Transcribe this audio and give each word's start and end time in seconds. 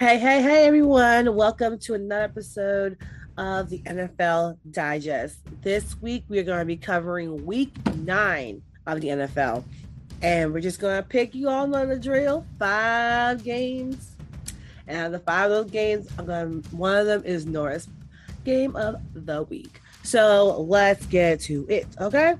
Hey, 0.00 0.16
hey, 0.20 0.40
hey, 0.42 0.64
everyone. 0.64 1.34
Welcome 1.34 1.76
to 1.80 1.94
another 1.94 2.22
episode 2.22 2.98
of 3.36 3.68
the 3.68 3.80
NFL 3.80 4.56
Digest. 4.70 5.40
This 5.62 6.00
week, 6.00 6.22
we're 6.28 6.44
going 6.44 6.60
to 6.60 6.64
be 6.64 6.76
covering 6.76 7.44
week 7.44 7.72
nine 7.96 8.62
of 8.86 9.00
the 9.00 9.08
NFL. 9.08 9.64
And 10.22 10.52
we're 10.54 10.60
just 10.60 10.78
going 10.78 11.02
to 11.02 11.02
pick 11.02 11.34
you 11.34 11.48
all 11.48 11.74
on 11.74 11.88
the 11.88 11.98
drill 11.98 12.46
five 12.60 13.42
games. 13.42 14.12
And 14.86 14.98
out 14.98 15.06
of 15.06 15.12
the 15.12 15.18
five 15.18 15.50
of 15.50 15.64
those 15.64 15.72
games, 15.72 16.08
I'm 16.16 16.26
going 16.26 16.62
to, 16.62 16.76
one 16.76 16.96
of 16.96 17.06
them 17.06 17.24
is 17.24 17.44
Nora's 17.44 17.88
game 18.44 18.76
of 18.76 19.00
the 19.14 19.42
week. 19.42 19.80
So 20.04 20.60
let's 20.60 21.06
get 21.06 21.40
to 21.40 21.66
it, 21.68 21.88
okay? 22.00 22.36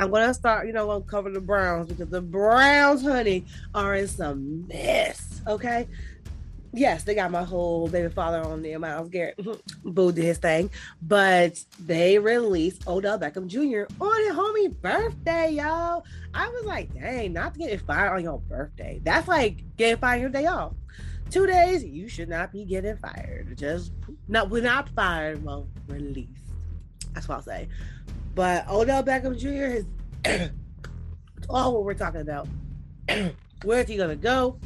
I'm 0.00 0.10
gonna 0.10 0.32
start, 0.32 0.66
you 0.66 0.72
know, 0.72 0.90
I'm 0.90 1.00
gonna 1.00 1.10
cover 1.10 1.30
the 1.30 1.42
Browns 1.42 1.88
because 1.88 2.08
the 2.08 2.22
Browns, 2.22 3.02
honey, 3.02 3.44
are 3.74 3.94
in 3.94 4.08
some 4.08 4.66
mess. 4.66 5.42
Okay. 5.46 5.86
Yes, 6.72 7.02
they 7.02 7.16
got 7.16 7.32
my 7.32 7.42
whole 7.42 7.88
baby 7.88 8.08
father 8.08 8.40
on 8.40 8.62
there, 8.62 8.78
Myles 8.78 9.08
Garrett. 9.08 9.40
Boo 9.84 10.12
did 10.12 10.24
his 10.24 10.38
thing. 10.38 10.70
But 11.02 11.62
they 11.80 12.18
released 12.18 12.86
Odell 12.86 13.18
Beckham 13.18 13.48
Jr. 13.48 13.92
on 14.00 14.20
his 14.22 14.36
homie 14.36 14.80
birthday, 14.80 15.50
y'all. 15.50 16.04
I 16.32 16.48
was 16.48 16.64
like, 16.64 16.94
dang, 16.94 17.32
not 17.32 17.54
to 17.54 17.60
get 17.60 17.80
fired 17.80 18.14
on 18.14 18.22
your 18.22 18.38
birthday. 18.38 19.00
That's 19.02 19.26
like 19.26 19.64
getting 19.76 19.98
fired 19.98 20.20
your 20.20 20.30
day 20.30 20.46
off. 20.46 20.74
Two 21.30 21.46
days, 21.46 21.84
you 21.84 22.08
should 22.08 22.28
not 22.28 22.52
be 22.52 22.64
getting 22.64 22.96
fired. 22.96 23.56
Just 23.56 23.92
not 24.28 24.48
we're 24.50 24.62
not 24.62 24.88
fired, 24.90 25.44
well, 25.44 25.68
released. 25.88 26.30
That's 27.14 27.28
what 27.28 27.36
I'll 27.36 27.42
say. 27.42 27.68
But 28.36 28.68
Odell 28.68 29.02
Beckham 29.02 29.36
Jr. 29.36 29.84
is 30.24 30.50
all 31.48 31.74
what 31.74 31.84
we're 31.84 31.94
talking 31.94 32.20
about. 32.20 32.46
Where 33.64 33.80
is 33.80 33.88
he 33.88 33.96
gonna 33.96 34.16
go? 34.16 34.58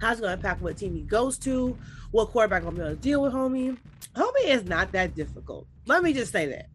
How's 0.00 0.18
it 0.18 0.22
gonna 0.22 0.34
impact 0.34 0.62
what 0.62 0.76
team 0.76 0.94
he 0.94 1.02
goes 1.02 1.38
to? 1.38 1.76
What 2.10 2.30
quarterback 2.30 2.62
gonna 2.62 2.76
be 2.76 2.82
able 2.82 2.94
to 2.94 2.96
deal 2.96 3.22
with 3.22 3.32
homie? 3.32 3.76
Homie 4.14 4.44
is 4.46 4.64
not 4.64 4.92
that 4.92 5.14
difficult. 5.14 5.66
Let 5.86 6.02
me 6.02 6.12
just 6.12 6.32
say 6.32 6.46
that. 6.46 6.68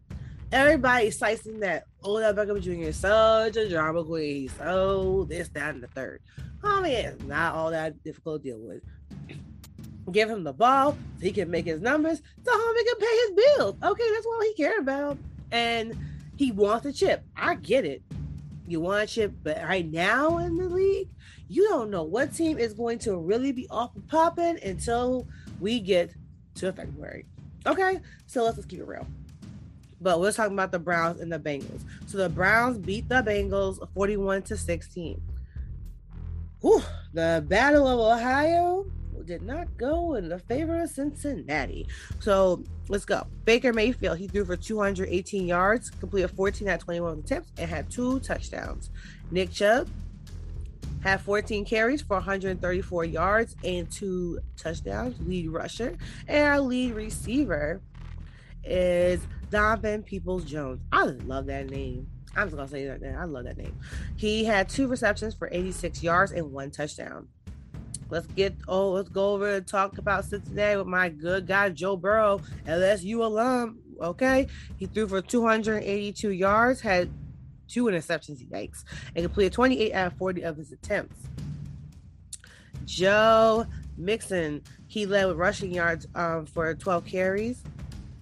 Everybody's 0.52 1.16
slicing 1.16 1.60
that 1.60 1.86
Odell 2.04 2.34
Beckham 2.34 2.60
Jr. 2.60 2.88
is 2.88 2.96
such 2.96 3.56
a 3.56 3.68
drama 3.68 4.02
queen. 4.02 4.48
So 4.58 5.24
this, 5.28 5.48
that, 5.50 5.74
and 5.74 5.82
the 5.82 5.86
third. 5.88 6.20
Homie 6.60 7.06
is 7.06 7.22
not 7.26 7.54
all 7.54 7.70
that 7.70 8.02
difficult 8.02 8.42
to 8.42 8.50
deal 8.50 8.58
with. 8.58 8.82
Give 10.10 10.28
him 10.28 10.42
the 10.42 10.52
ball 10.52 10.92
so 10.92 11.24
he 11.24 11.30
can 11.30 11.50
make 11.50 11.66
his 11.66 11.80
numbers 11.80 12.20
so 12.44 12.50
homie 12.50 12.84
can 12.84 12.96
pay 12.98 13.16
his 13.16 13.30
bills. 13.30 13.76
Okay, 13.82 14.10
that's 14.12 14.26
all 14.26 14.42
he 14.42 14.54
cared 14.54 14.80
about 14.80 15.18
and 15.52 15.96
he 16.36 16.52
wants 16.52 16.86
a 16.86 16.92
chip. 16.92 17.24
I 17.36 17.54
get 17.54 17.84
it. 17.84 18.02
You 18.66 18.80
want 18.80 19.04
a 19.04 19.06
chip, 19.06 19.32
but 19.42 19.62
right 19.62 19.90
now 19.90 20.38
in 20.38 20.56
the 20.56 20.68
league, 20.68 21.08
you 21.50 21.68
don't 21.68 21.90
know 21.90 22.04
what 22.04 22.32
team 22.32 22.58
is 22.58 22.72
going 22.72 23.00
to 23.00 23.16
really 23.16 23.50
be 23.50 23.66
off 23.70 23.94
and 23.96 24.06
popping 24.08 24.56
until 24.62 25.26
we 25.58 25.80
get 25.80 26.14
to 26.54 26.72
February. 26.72 27.26
Okay, 27.66 27.98
so 28.26 28.44
let's 28.44 28.56
just 28.56 28.68
keep 28.68 28.78
it 28.78 28.86
real. 28.86 29.06
But 30.00 30.20
we're 30.20 30.32
talking 30.32 30.52
about 30.52 30.70
the 30.70 30.78
Browns 30.78 31.20
and 31.20 31.30
the 31.30 31.40
Bengals. 31.40 31.82
So 32.06 32.18
the 32.18 32.28
Browns 32.28 32.78
beat 32.78 33.08
the 33.08 33.16
Bengals 33.16 33.86
41 33.94 34.42
to 34.42 34.56
16. 34.56 35.20
Whew, 36.60 36.82
the 37.12 37.44
Battle 37.48 37.86
of 37.86 37.98
Ohio 37.98 38.86
did 39.26 39.42
not 39.42 39.76
go 39.76 40.14
in 40.14 40.28
the 40.28 40.38
favor 40.38 40.80
of 40.80 40.88
Cincinnati. 40.88 41.86
So 42.20 42.62
let's 42.88 43.04
go. 43.04 43.26
Baker 43.44 43.72
Mayfield, 43.72 44.18
he 44.18 44.28
threw 44.28 44.44
for 44.44 44.56
218 44.56 45.46
yards, 45.46 45.90
completed 45.90 46.28
14 46.30 46.68
at 46.68 46.80
21 46.80 47.18
attempts, 47.18 47.50
and 47.58 47.68
had 47.68 47.90
two 47.90 48.20
touchdowns. 48.20 48.90
Nick 49.30 49.50
Chubb 49.50 49.88
had 51.02 51.20
14 51.20 51.64
carries 51.64 52.02
for 52.02 52.16
134 52.16 53.04
yards 53.04 53.56
and 53.64 53.90
two 53.90 54.38
touchdowns. 54.56 55.16
Lead 55.26 55.48
rusher 55.50 55.96
and 56.28 56.48
our 56.48 56.60
lead 56.60 56.94
receiver 56.94 57.80
is 58.64 59.20
Donovan 59.50 60.02
Peoples 60.02 60.44
Jones. 60.44 60.80
I 60.92 61.04
love 61.04 61.46
that 61.46 61.70
name. 61.70 62.06
I'm 62.36 62.46
just 62.46 62.56
gonna 62.56 62.68
say 62.68 62.86
that. 62.86 63.02
I 63.18 63.24
love 63.24 63.44
that 63.44 63.56
name. 63.56 63.76
He 64.16 64.44
had 64.44 64.68
two 64.68 64.86
receptions 64.86 65.34
for 65.34 65.48
86 65.50 66.02
yards 66.02 66.32
and 66.32 66.52
one 66.52 66.70
touchdown. 66.70 67.28
Let's 68.08 68.26
get 68.26 68.56
oh, 68.68 68.90
let's 68.90 69.08
go 69.08 69.34
over 69.34 69.56
and 69.56 69.66
talk 69.66 69.98
about 69.98 70.24
Cincinnati 70.24 70.76
with 70.76 70.86
my 70.86 71.08
good 71.08 71.46
guy 71.46 71.70
Joe 71.70 71.96
Burrow, 71.96 72.40
LSU 72.66 73.24
alum. 73.24 73.78
Okay, 74.00 74.46
he 74.76 74.86
threw 74.86 75.06
for 75.06 75.20
282 75.20 76.30
yards, 76.30 76.80
had 76.80 77.10
two 77.70 77.84
interceptions, 77.84 78.46
yikes, 78.48 78.84
and 79.14 79.24
completed 79.24 79.52
28 79.52 79.92
out 79.92 80.06
of 80.08 80.18
40 80.18 80.42
of 80.42 80.56
his 80.56 80.72
attempts. 80.72 81.16
Joe 82.84 83.66
Mixon, 83.96 84.62
he 84.88 85.06
led 85.06 85.26
with 85.26 85.36
rushing 85.36 85.72
yards 85.72 86.06
um, 86.14 86.46
for 86.46 86.74
12 86.74 87.04
carries 87.04 87.62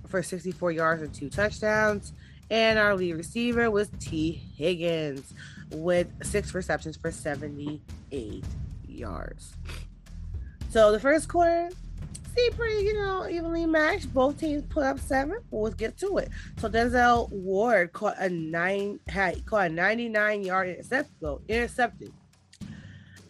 for 0.06 0.22
64 0.22 0.72
yards 0.72 1.02
and 1.02 1.14
two 1.14 1.30
touchdowns. 1.30 2.12
And 2.50 2.78
our 2.78 2.96
lead 2.96 3.14
receiver 3.14 3.70
was 3.70 3.90
Tee 4.00 4.32
Higgins 4.56 5.34
with 5.70 6.08
six 6.22 6.54
receptions 6.54 6.96
for 6.96 7.10
78 7.10 8.44
yards. 8.86 9.54
So 10.70 10.92
the 10.92 11.00
first 11.00 11.28
quarter 11.28 11.70
seemed 12.34 12.56
pretty, 12.56 12.84
you 12.84 12.94
know, 12.94 13.28
evenly 13.28 13.66
matched. 13.66 14.12
Both 14.12 14.38
teams 14.38 14.62
put 14.68 14.84
up 14.84 14.98
seven, 14.98 15.38
but 15.50 15.58
let's 15.58 15.74
get 15.74 15.96
to 15.98 16.18
it. 16.18 16.30
So 16.58 16.68
Denzel 16.68 17.30
Ward 17.30 17.92
caught 17.92 18.16
a 18.18 18.28
nine 18.28 19.00
had 19.08 19.44
caught 19.46 19.66
a 19.66 19.74
99 19.74 20.42
yard 20.42 20.68
intercept, 20.68 21.10
intercepted 21.48 22.12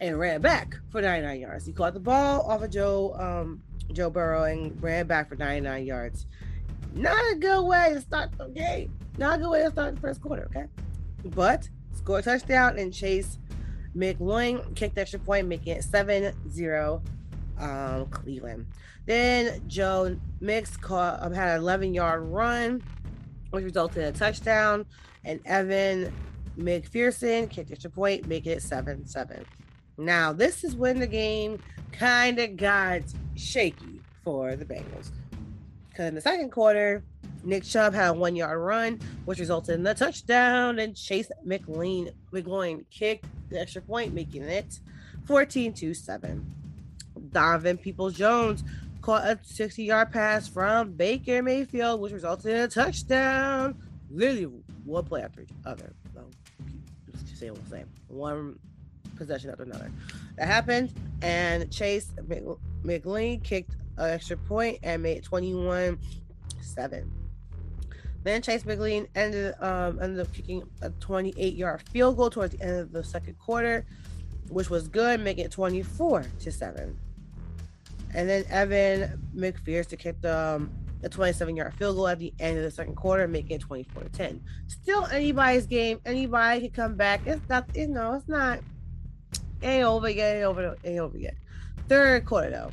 and 0.01 0.19
ran 0.19 0.41
back 0.41 0.77
for 0.89 1.01
99 1.01 1.39
yards. 1.39 1.65
He 1.65 1.73
caught 1.73 1.93
the 1.93 1.99
ball 1.99 2.41
off 2.41 2.61
of 2.61 2.71
Joe 2.71 3.15
um, 3.15 3.61
Joe 3.93 4.09
Burrow 4.09 4.43
and 4.43 4.81
ran 4.81 5.07
back 5.07 5.29
for 5.29 5.35
99 5.35 5.85
yards. 5.85 6.25
Not 6.93 7.19
a 7.31 7.35
good 7.35 7.63
way 7.63 7.91
to 7.93 8.01
start 8.01 8.37
the 8.37 8.47
game. 8.49 8.93
Not 9.17 9.39
a 9.39 9.41
good 9.41 9.49
way 9.49 9.63
to 9.63 9.71
start 9.71 9.95
the 9.95 10.01
first 10.01 10.21
quarter, 10.21 10.45
okay? 10.45 10.65
But 11.25 11.69
score 11.93 12.19
a 12.19 12.21
touchdown 12.21 12.79
and 12.79 12.93
Chase 12.93 13.37
McLaughlin 13.93 14.73
kicked 14.75 14.97
extra 14.97 15.19
point, 15.19 15.47
making 15.47 15.75
it 15.75 15.83
7 15.83 16.33
0 16.49 17.03
um, 17.59 18.07
Cleveland. 18.07 18.65
Then 19.05 19.61
Joe 19.67 20.17
Mix 20.39 20.77
caught, 20.77 21.21
um, 21.21 21.33
had 21.33 21.55
an 21.55 21.61
11 21.61 21.93
yard 21.93 22.23
run, 22.23 22.81
which 23.51 23.63
resulted 23.63 24.03
in 24.03 24.09
a 24.09 24.11
touchdown. 24.11 24.85
And 25.25 25.39
Evan 25.45 26.13
McPherson 26.57 27.49
kicked 27.49 27.71
extra 27.71 27.89
point, 27.89 28.27
making 28.27 28.53
it 28.53 28.61
7 28.61 29.05
7. 29.05 29.45
Now, 29.97 30.31
this 30.31 30.63
is 30.63 30.75
when 30.75 30.99
the 30.99 31.07
game 31.07 31.59
kind 31.91 32.39
of 32.39 32.55
got 32.55 33.01
shaky 33.35 34.01
for 34.23 34.55
the 34.55 34.65
Bengals. 34.65 35.11
Because 35.89 36.07
in 36.07 36.15
the 36.15 36.21
second 36.21 36.51
quarter, 36.51 37.03
Nick 37.43 37.63
Chubb 37.63 37.93
had 37.93 38.09
a 38.09 38.13
one 38.13 38.35
yard 38.35 38.59
run, 38.59 38.99
which 39.25 39.39
resulted 39.39 39.75
in 39.75 39.83
the 39.83 39.93
touchdown, 39.93 40.79
and 40.79 40.95
Chase 40.95 41.31
McLean 41.43 42.11
McGloin 42.31 42.85
kicked 42.89 43.25
the 43.49 43.59
extra 43.59 43.81
point, 43.81 44.13
making 44.13 44.43
it 44.43 44.79
14 45.25 45.73
to 45.73 45.93
7. 45.93 46.58
Donovan 47.31 47.77
Peoples 47.77 48.15
Jones 48.15 48.63
caught 49.01 49.25
a 49.25 49.39
60 49.41 49.83
yard 49.83 50.11
pass 50.11 50.47
from 50.47 50.91
Baker 50.93 51.41
Mayfield, 51.41 52.01
which 52.01 52.11
resulted 52.11 52.51
in 52.51 52.61
a 52.61 52.67
touchdown. 52.67 53.75
Literally 54.09 54.49
one 54.85 55.05
play 55.05 55.21
after 55.21 55.41
each 55.41 55.53
other. 55.65 55.93
So, 56.13 56.25
just 57.11 57.37
say 57.37 57.51
what 57.51 57.61
I'm. 57.73 57.89
One 58.07 58.59
possession 59.15 59.49
after 59.49 59.63
another. 59.63 59.91
That 60.37 60.47
happened, 60.47 60.93
and 61.21 61.71
Chase 61.71 62.11
McLean 62.83 63.41
kicked 63.41 63.75
an 63.97 64.09
extra 64.09 64.37
point 64.37 64.79
and 64.83 65.03
made 65.03 65.23
21 65.23 65.99
7. 66.61 67.11
Then 68.23 68.41
Chase 68.41 68.65
McLean 68.65 69.07
ended 69.15 69.55
um, 69.61 69.99
ended 70.01 70.19
up 70.19 70.33
kicking 70.33 70.63
a 70.81 70.89
28 70.89 71.53
yard 71.53 71.81
field 71.89 72.17
goal 72.17 72.29
towards 72.29 72.55
the 72.55 72.61
end 72.61 72.79
of 72.79 72.91
the 72.91 73.03
second 73.03 73.37
quarter, 73.37 73.85
which 74.49 74.69
was 74.69 74.87
good, 74.87 75.19
making 75.19 75.45
it 75.45 75.51
24 75.51 76.25
to 76.39 76.51
7. 76.51 76.97
And 78.13 78.27
then 78.27 78.45
Evan 78.49 79.29
McPherson 79.35 79.99
kicked 79.99 80.25
um, 80.25 80.71
a 81.03 81.09
27 81.09 81.55
yard 81.55 81.73
field 81.75 81.95
goal 81.95 82.07
at 82.07 82.19
the 82.19 82.33
end 82.39 82.57
of 82.57 82.63
the 82.63 82.71
second 82.71 82.95
quarter, 82.95 83.27
making 83.27 83.57
it 83.57 83.61
24 83.61 84.03
to 84.03 84.09
10. 84.09 84.41
Still 84.67 85.05
anybody's 85.07 85.65
game. 85.65 85.99
Anybody 86.05 86.61
can 86.61 86.71
come 86.71 86.95
back. 86.95 87.21
It's 87.25 87.47
not, 87.49 87.65
you 87.75 87.87
know, 87.87 88.13
it's 88.13 88.27
not 88.27 88.59
ain't 89.61 89.85
over 89.85 90.09
yet, 90.09 90.37
ain't 90.37 90.45
over, 90.45 90.75
ain't 90.83 90.99
over 90.99 91.17
yet. 91.17 91.35
Third 91.87 92.25
quarter 92.25 92.49
though. 92.49 92.71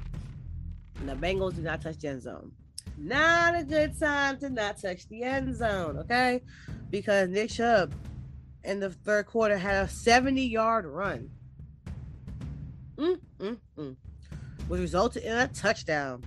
And 1.01 1.09
the 1.09 1.15
Bengals 1.15 1.57
do 1.57 1.63
not 1.63 1.83
touch 1.83 1.99
the 1.99 2.09
end 2.09 2.23
zone. 2.23 2.53
Not 2.99 3.55
a 3.55 3.63
good 3.63 3.99
time 3.99 4.39
to 4.39 4.49
not 4.49 4.81
touch 4.81 5.07
the 5.09 5.23
end 5.23 5.55
zone, 5.55 5.99
okay? 5.99 6.43
Because 6.91 7.29
Nick 7.29 7.51
Chubb 7.51 7.93
in 8.65 8.81
the 8.81 8.91
third 8.91 9.27
quarter 9.27 9.59
had 9.59 9.85
a 9.85 9.89
70 9.89 10.47
yard 10.47 10.87
run. 10.87 11.31
Mm, 12.97 13.21
mm, 13.39 13.59
mm 13.77 13.97
which 14.69 14.81
resulted 14.81 15.23
in 15.25 15.37
a 15.37 15.49
touchdown. 15.49 16.23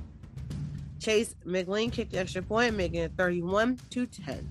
Chase 1.00 1.36
McLean 1.46 1.92
kicked 1.92 2.12
the 2.12 2.20
extra 2.20 2.42
point, 2.42 2.76
making 2.76 3.00
it 3.00 3.14
31 3.18 3.80
to 3.90 4.06
10. 4.06 4.48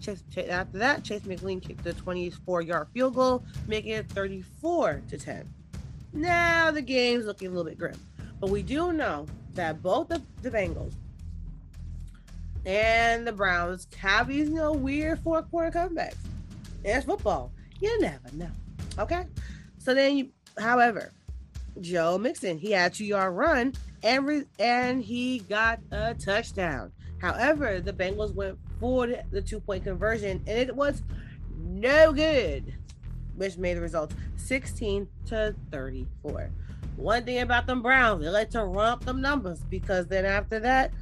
Chase, 0.00 0.22
after 0.48 0.78
that, 0.78 1.04
Chase 1.04 1.24
McLean 1.24 1.60
kicked 1.60 1.84
the 1.84 1.92
24 1.92 2.62
yard 2.62 2.88
field 2.92 3.14
goal, 3.14 3.44
making 3.66 3.92
it 3.92 4.08
34 4.10 5.02
to 5.08 5.18
10. 5.18 5.48
now 6.12 6.70
the 6.70 6.82
game's 6.82 7.24
looking 7.24 7.48
a 7.48 7.50
little 7.50 7.64
bit 7.64 7.78
grim. 7.78 7.98
But 8.40 8.50
we 8.50 8.62
do 8.62 8.92
know 8.92 9.26
that 9.54 9.82
both 9.82 10.08
the, 10.08 10.22
the 10.42 10.50
Bengals 10.50 10.94
and 12.66 13.26
the 13.26 13.32
Browns 13.32 13.86
have 13.96 14.28
these, 14.28 14.48
you 14.48 14.56
know, 14.56 14.72
weird 14.72 15.20
fourth 15.20 15.48
quarter 15.50 15.70
comebacks. 15.70 16.16
It's 16.84 17.06
football. 17.06 17.52
You 17.80 18.00
never 18.00 18.30
know. 18.32 18.50
Okay. 18.98 19.24
So 19.78 19.94
then 19.94 20.16
you, 20.16 20.28
however, 20.58 21.12
Joe 21.80 22.18
Mixon, 22.18 22.58
he 22.58 22.72
had 22.72 22.94
two 22.94 23.04
yard 23.04 23.34
run 23.34 23.74
and 24.02 24.26
re- 24.26 24.44
and 24.58 25.02
he 25.02 25.40
got 25.40 25.80
a 25.90 26.14
touchdown. 26.14 26.92
However, 27.20 27.80
the 27.80 27.92
Bengals 27.92 28.34
went 28.34 28.58
for 28.80 29.08
the 29.30 29.42
two 29.42 29.60
point 29.60 29.84
conversion 29.84 30.42
and 30.46 30.58
it 30.58 30.74
was 30.74 31.02
no 31.58 32.12
good, 32.12 32.74
which 33.34 33.56
made 33.56 33.76
the 33.76 33.80
results 33.80 34.14
16 34.36 35.08
to 35.26 35.54
34. 35.70 36.50
One 36.96 37.24
thing 37.24 37.40
about 37.40 37.66
them 37.66 37.82
Browns, 37.82 38.22
they 38.22 38.30
like 38.30 38.50
to 38.50 38.64
run 38.64 38.92
up 38.92 39.04
them 39.04 39.20
numbers 39.20 39.60
because 39.68 40.06
then 40.06 40.24
after 40.24 40.58
that, 40.60 40.92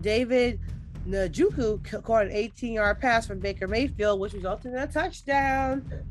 David 0.00 0.60
Njoku 1.08 2.02
caught 2.02 2.26
an 2.26 2.32
18 2.32 2.74
yard 2.74 3.00
pass 3.00 3.26
from 3.26 3.38
Baker 3.38 3.66
Mayfield, 3.66 4.20
which 4.20 4.34
resulted 4.34 4.72
in 4.72 4.78
a 4.78 4.86
touchdown. 4.86 6.04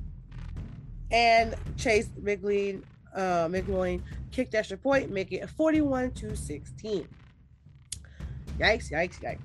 And 1.12 1.56
Chase 1.78 2.10
McLean, 2.22 2.84
uh, 3.18 3.48
McLean 3.50 4.04
kicked 4.32 4.56
extra 4.56 4.78
point, 4.78 5.12
making 5.12 5.40
it 5.40 5.50
41 5.50 6.12
to 6.12 6.36
16. 6.36 7.08
Yikes, 8.60 8.92
yikes, 8.92 9.20
yikes. 9.20 9.40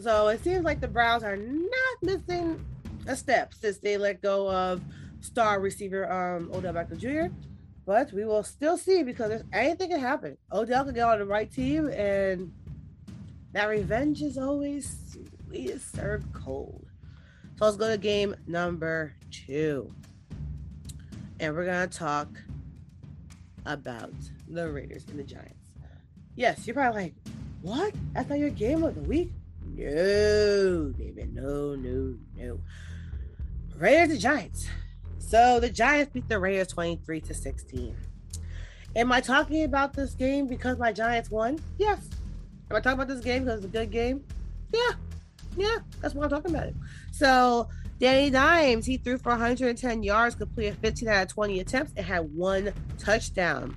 So 0.00 0.28
it 0.28 0.42
seems 0.42 0.64
like 0.64 0.80
the 0.80 0.88
Browns 0.88 1.24
are 1.24 1.36
not 1.36 2.02
missing 2.02 2.64
a 3.06 3.16
step 3.16 3.52
since 3.54 3.78
they 3.78 3.96
let 3.96 4.22
go 4.22 4.50
of 4.50 4.80
star 5.20 5.60
receiver 5.60 6.10
um, 6.10 6.50
Odell 6.52 6.74
Beckham 6.74 6.98
Jr. 6.98 7.34
But 7.84 8.12
we 8.12 8.24
will 8.24 8.42
still 8.42 8.76
see 8.76 9.02
because 9.02 9.42
anything 9.52 9.90
can 9.90 10.00
happen. 10.00 10.36
Odell 10.52 10.84
can 10.84 10.94
get 10.94 11.08
on 11.08 11.18
the 11.18 11.24
right 11.24 11.50
team, 11.50 11.88
and 11.88 12.52
that 13.52 13.66
revenge 13.66 14.22
is 14.22 14.36
always 14.36 15.18
sweetest 15.48 15.94
served 15.96 16.32
cold. 16.32 16.84
So 17.56 17.64
let's 17.64 17.76
go 17.76 17.88
to 17.88 17.98
game 17.98 18.36
number 18.46 19.14
two. 19.30 19.92
And 21.40 21.54
we're 21.54 21.64
to 21.64 21.86
talk 21.98 22.28
about 23.68 24.12
the 24.48 24.68
Raiders 24.68 25.04
and 25.08 25.18
the 25.18 25.22
Giants. 25.22 25.70
Yes, 26.34 26.66
you're 26.66 26.74
probably 26.74 27.02
like, 27.02 27.14
what? 27.62 27.94
That's 28.14 28.28
not 28.28 28.38
your 28.38 28.50
game 28.50 28.82
of 28.82 28.94
the 28.94 29.02
week? 29.02 29.30
No, 29.66 30.92
David. 30.96 31.34
No, 31.34 31.74
no, 31.74 32.14
no. 32.36 32.60
Raiders 33.76 34.10
and 34.10 34.20
Giants. 34.20 34.66
So 35.18 35.60
the 35.60 35.68
Giants 35.68 36.12
beat 36.12 36.28
the 36.28 36.38
Raiders 36.38 36.68
23 36.68 37.20
to 37.22 37.34
16. 37.34 37.96
Am 38.96 39.12
I 39.12 39.20
talking 39.20 39.64
about 39.64 39.92
this 39.92 40.14
game 40.14 40.46
because 40.46 40.78
my 40.78 40.92
Giants 40.92 41.30
won? 41.30 41.58
Yes. 41.76 42.08
Am 42.70 42.76
I 42.76 42.80
talking 42.80 42.98
about 43.00 43.08
this 43.08 43.20
game 43.20 43.44
because 43.44 43.58
it's 43.58 43.66
a 43.66 43.76
good 43.76 43.90
game? 43.90 44.24
Yeah. 44.72 44.92
Yeah, 45.56 45.78
that's 46.00 46.14
why 46.14 46.24
I'm 46.24 46.30
talking 46.30 46.54
about 46.54 46.68
it. 46.68 46.74
So 47.12 47.68
Danny 47.98 48.30
Dimes, 48.30 48.86
he 48.86 48.96
threw 48.96 49.18
for 49.18 49.30
110 49.30 50.04
yards, 50.04 50.36
completed 50.36 50.78
15 50.80 51.08
out 51.08 51.22
of 51.22 51.28
20 51.28 51.58
attempts, 51.58 51.92
and 51.96 52.06
had 52.06 52.32
one 52.32 52.72
touchdown. 52.96 53.76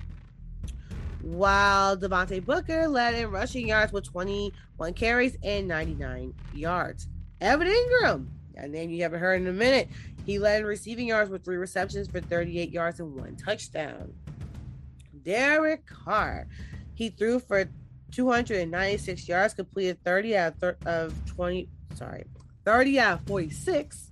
While 1.22 1.96
Devontae 1.96 2.44
Booker 2.44 2.86
led 2.86 3.14
in 3.14 3.30
rushing 3.30 3.66
yards 3.66 3.92
with 3.92 4.04
21 4.04 4.94
carries 4.94 5.36
and 5.42 5.66
99 5.66 6.34
yards. 6.54 7.08
Evan 7.40 7.66
Engram, 7.66 8.26
a 8.56 8.68
name 8.68 8.90
you 8.90 9.02
haven't 9.02 9.18
heard 9.18 9.40
in 9.40 9.48
a 9.48 9.52
minute, 9.52 9.88
he 10.24 10.38
led 10.38 10.60
in 10.60 10.66
receiving 10.66 11.08
yards 11.08 11.28
with 11.28 11.44
three 11.44 11.56
receptions 11.56 12.06
for 12.06 12.20
38 12.20 12.70
yards 12.70 13.00
and 13.00 13.16
one 13.16 13.34
touchdown. 13.34 14.12
Derek 15.24 15.84
Carr, 15.86 16.46
he 16.94 17.08
threw 17.08 17.40
for 17.40 17.68
296 18.12 19.28
yards, 19.28 19.54
completed 19.54 19.98
30 20.04 20.36
out 20.36 20.52
of, 20.52 20.58
thir- 20.58 20.76
of 20.86 21.26
20, 21.26 21.68
sorry, 21.94 22.24
30 22.64 23.00
out 23.00 23.20
of 23.20 23.26
46 23.26 24.11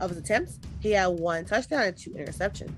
of 0.00 0.10
his 0.10 0.18
attempts. 0.18 0.58
He 0.80 0.92
had 0.92 1.08
one 1.08 1.44
touchdown 1.44 1.82
and 1.82 1.96
two 1.96 2.10
interceptions. 2.10 2.72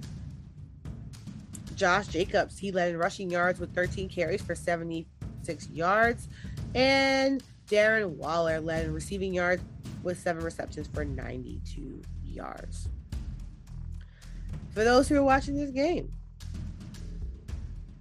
Josh 1.77 2.09
Jacobs, 2.09 2.59
he 2.59 2.71
led 2.71 2.91
in 2.91 2.99
rushing 2.99 3.31
yards 3.31 3.59
with 3.59 3.75
13 3.75 4.09
carries 4.09 4.43
for 4.43 4.55
76 4.55 5.69
yards. 5.71 6.29
And 6.75 7.43
Darren 7.69 8.11
Waller 8.17 8.61
led 8.61 8.87
in 8.87 8.93
receiving 8.93 9.33
yards 9.33 9.63
with 10.03 10.19
seven 10.19 10.45
receptions 10.45 10.89
for 10.89 11.05
92 11.05 12.03
yards. 12.25 12.89
For 14.75 14.85
those 14.85 15.09
who 15.09 15.17
are 15.17 15.23
watching 15.23 15.55
this 15.55 15.71
game, 15.71 16.13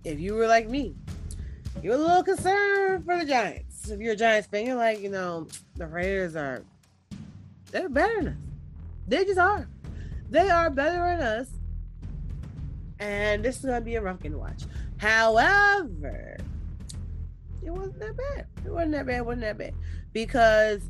if 0.03 0.19
you 0.19 0.33
were 0.33 0.47
like 0.47 0.69
me, 0.69 0.95
you're 1.81 1.95
a 1.95 1.97
little 1.97 2.24
concerned 2.24 3.06
for 3.06 3.17
the 3.17 3.25
Giants. 3.25 3.89
If 3.89 4.00
you're 4.00 4.13
a 4.13 4.15
Giants 4.15 4.47
fan, 4.47 4.65
you're 4.65 4.75
like, 4.75 5.01
you 5.01 5.09
know, 5.09 5.47
the 5.75 5.88
Raiders 5.88 6.35
are 6.35 6.63
they're 7.71 7.89
better 7.89 8.15
than 8.24 8.27
us. 8.27 8.50
They 9.11 9.25
just 9.25 9.39
are. 9.39 9.67
They 10.29 10.49
are 10.49 10.69
better 10.69 11.17
than 11.17 11.21
us. 11.21 11.49
And 12.97 13.43
this 13.43 13.57
is 13.57 13.65
gonna 13.65 13.81
be 13.81 13.95
a 13.95 14.01
to 14.01 14.37
watch. 14.37 14.63
However, 14.97 16.37
it 17.61 17.71
wasn't 17.71 17.99
that 17.99 18.15
bad. 18.15 18.47
It 18.65 18.71
wasn't 18.71 18.93
that 18.93 19.05
bad. 19.05 19.17
It 19.17 19.25
wasn't 19.25 19.41
that 19.41 19.57
bad. 19.57 19.73
Because 20.13 20.81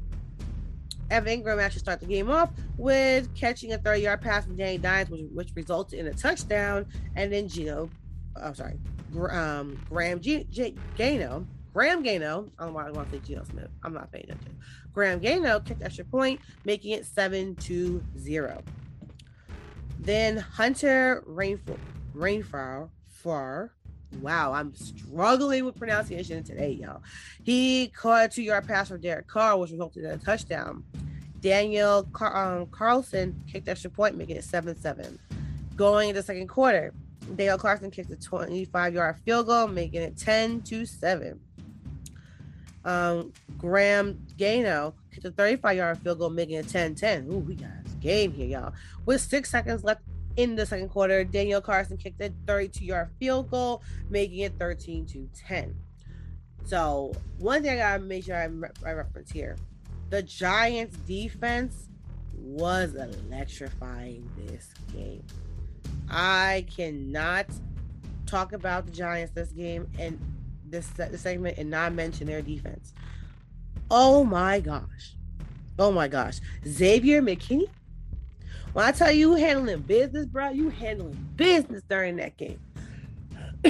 Evan 1.09 1.41
Engram 1.41 1.59
actually 1.59 1.79
started 1.79 2.07
the 2.07 2.13
game 2.13 2.29
off 2.29 2.51
with 2.77 3.33
catching 3.33 3.73
a 3.73 3.79
30 3.79 4.01
yard 4.01 4.21
pass 4.21 4.45
from 4.45 4.56
Danny 4.56 4.77
Dimes, 4.77 5.09
which, 5.09 5.21
which 5.33 5.51
resulted 5.56 5.97
in 6.00 6.06
a 6.06 6.13
touchdown. 6.13 6.85
And 7.15 7.33
then 7.33 7.47
Gino, 7.47 7.89
I'm 8.35 8.53
sorry, 8.53 8.77
um, 9.31 9.83
Graham 9.89 10.19
G- 10.19 10.45
G- 10.51 10.75
Gano, 10.95 11.47
Graham 11.73 12.03
Gano, 12.03 12.50
I 12.59 12.65
don't 12.65 12.73
want 12.73 12.94
to 12.94 13.12
say 13.12 13.21
Geno 13.25 13.44
Smith. 13.45 13.69
I'm 13.83 13.94
not 13.94 14.12
paying 14.12 14.25
attention. 14.25 14.57
Graham 14.94 15.19
Gano 15.19 15.59
kicked 15.62 15.81
extra 15.81 16.03
point, 16.03 16.41
making 16.65 16.91
it 16.91 17.06
7 17.06 17.56
to 17.56 18.03
0. 18.18 18.62
Then 20.00 20.38
Hunter 20.38 21.23
Rainfall, 21.25 22.91
Far, 23.07 23.71
wow, 24.19 24.51
I'm 24.51 24.73
struggling 24.73 25.63
with 25.63 25.75
pronunciation 25.77 26.44
today, 26.44 26.71
y'all. 26.71 27.03
He 27.44 27.88
caught 27.89 28.25
a 28.25 28.27
two 28.27 28.41
yard 28.41 28.67
pass 28.67 28.89
from 28.89 29.00
Derek 29.00 29.27
Carr, 29.27 29.57
which 29.57 29.71
resulted 29.71 30.03
in 30.03 30.12
a 30.12 30.17
touchdown. 30.17 30.83
Daniel 31.39 32.03
Car- 32.12 32.57
um, 32.59 32.65
Carlson 32.67 33.39
kicked 33.47 33.67
extra 33.67 33.89
point, 33.89 34.17
making 34.17 34.38
it 34.38 34.44
7 34.44 34.75
7. 34.75 35.19
Going 35.75 36.10
into 36.10 36.22
the 36.22 36.25
second 36.25 36.48
quarter, 36.48 36.93
Dale 37.36 37.57
Carson 37.57 37.91
kicked 37.91 38.12
a 38.12 38.15
25 38.15 38.93
yard 38.93 39.17
field 39.24 39.48
goal, 39.48 39.67
making 39.67 40.01
it 40.01 40.17
10 40.17 40.62
to 40.63 40.86
7. 40.86 41.39
Um, 42.83 43.33
Graham 43.57 44.25
Gano 44.38 44.93
kicked 45.13 45.25
a 45.25 45.31
35 45.31 45.77
yard 45.77 45.97
field 46.00 46.19
goal, 46.19 46.29
making 46.29 46.55
it 46.55 46.67
10 46.67 46.95
10. 46.95 47.27
Ooh, 47.31 47.38
we 47.39 47.55
got 47.55 47.69
a 47.69 47.89
game 48.00 48.31
here, 48.31 48.47
y'all. 48.47 48.73
With 49.05 49.21
six 49.21 49.51
seconds 49.51 49.83
left 49.83 50.01
in 50.38 50.55
the 50.55 50.65
second 50.65 50.89
quarter, 50.89 51.23
Daniel 51.23 51.61
Carson 51.61 51.97
kicked 51.97 52.21
a 52.21 52.33
32 52.47 52.85
yard 52.85 53.09
field 53.19 53.51
goal, 53.51 53.83
making 54.09 54.39
it 54.39 54.53
13 54.57 55.05
to 55.07 55.29
10. 55.35 55.75
So, 56.65 57.11
one 57.39 57.61
thing 57.61 57.71
I 57.71 57.75
gotta 57.77 58.03
make 58.03 58.25
sure 58.25 58.35
I, 58.35 58.45
re- 58.45 58.69
I 58.85 58.91
reference 58.93 59.31
here 59.31 59.57
the 60.11 60.21
Giants 60.21 60.97
defense 61.07 61.88
was 62.38 62.95
electrifying 62.95 64.29
this 64.45 64.69
game. 64.93 65.23
I 66.09 66.65
cannot 66.75 67.45
talk 68.25 68.51
about 68.51 68.85
the 68.85 68.91
Giants 68.91 69.31
this 69.33 69.51
game 69.53 69.88
and 69.97 70.19
this, 70.72 70.92
segment 71.22 71.58
and 71.58 71.70
not 71.70 71.94
mention 71.94 72.28
their 72.28 72.42
defense. 72.42 72.94
Oh 73.90 74.24
my 74.24 74.60
gosh. 74.60 75.16
Oh 75.78 75.92
my 75.92 76.08
gosh. 76.08 76.40
Xavier 76.66 77.22
McKinney. 77.22 77.70
When 78.74 78.86
I 78.86 78.92
tell 78.92 79.12
you 79.12 79.36
handling 79.36 79.82
business, 79.82 80.25
bro, 80.25 80.50
you 80.50 80.70
handling 80.70 81.28
business 81.36 81.84
during 81.90 82.16
that 82.18 82.38
game. 82.38 82.60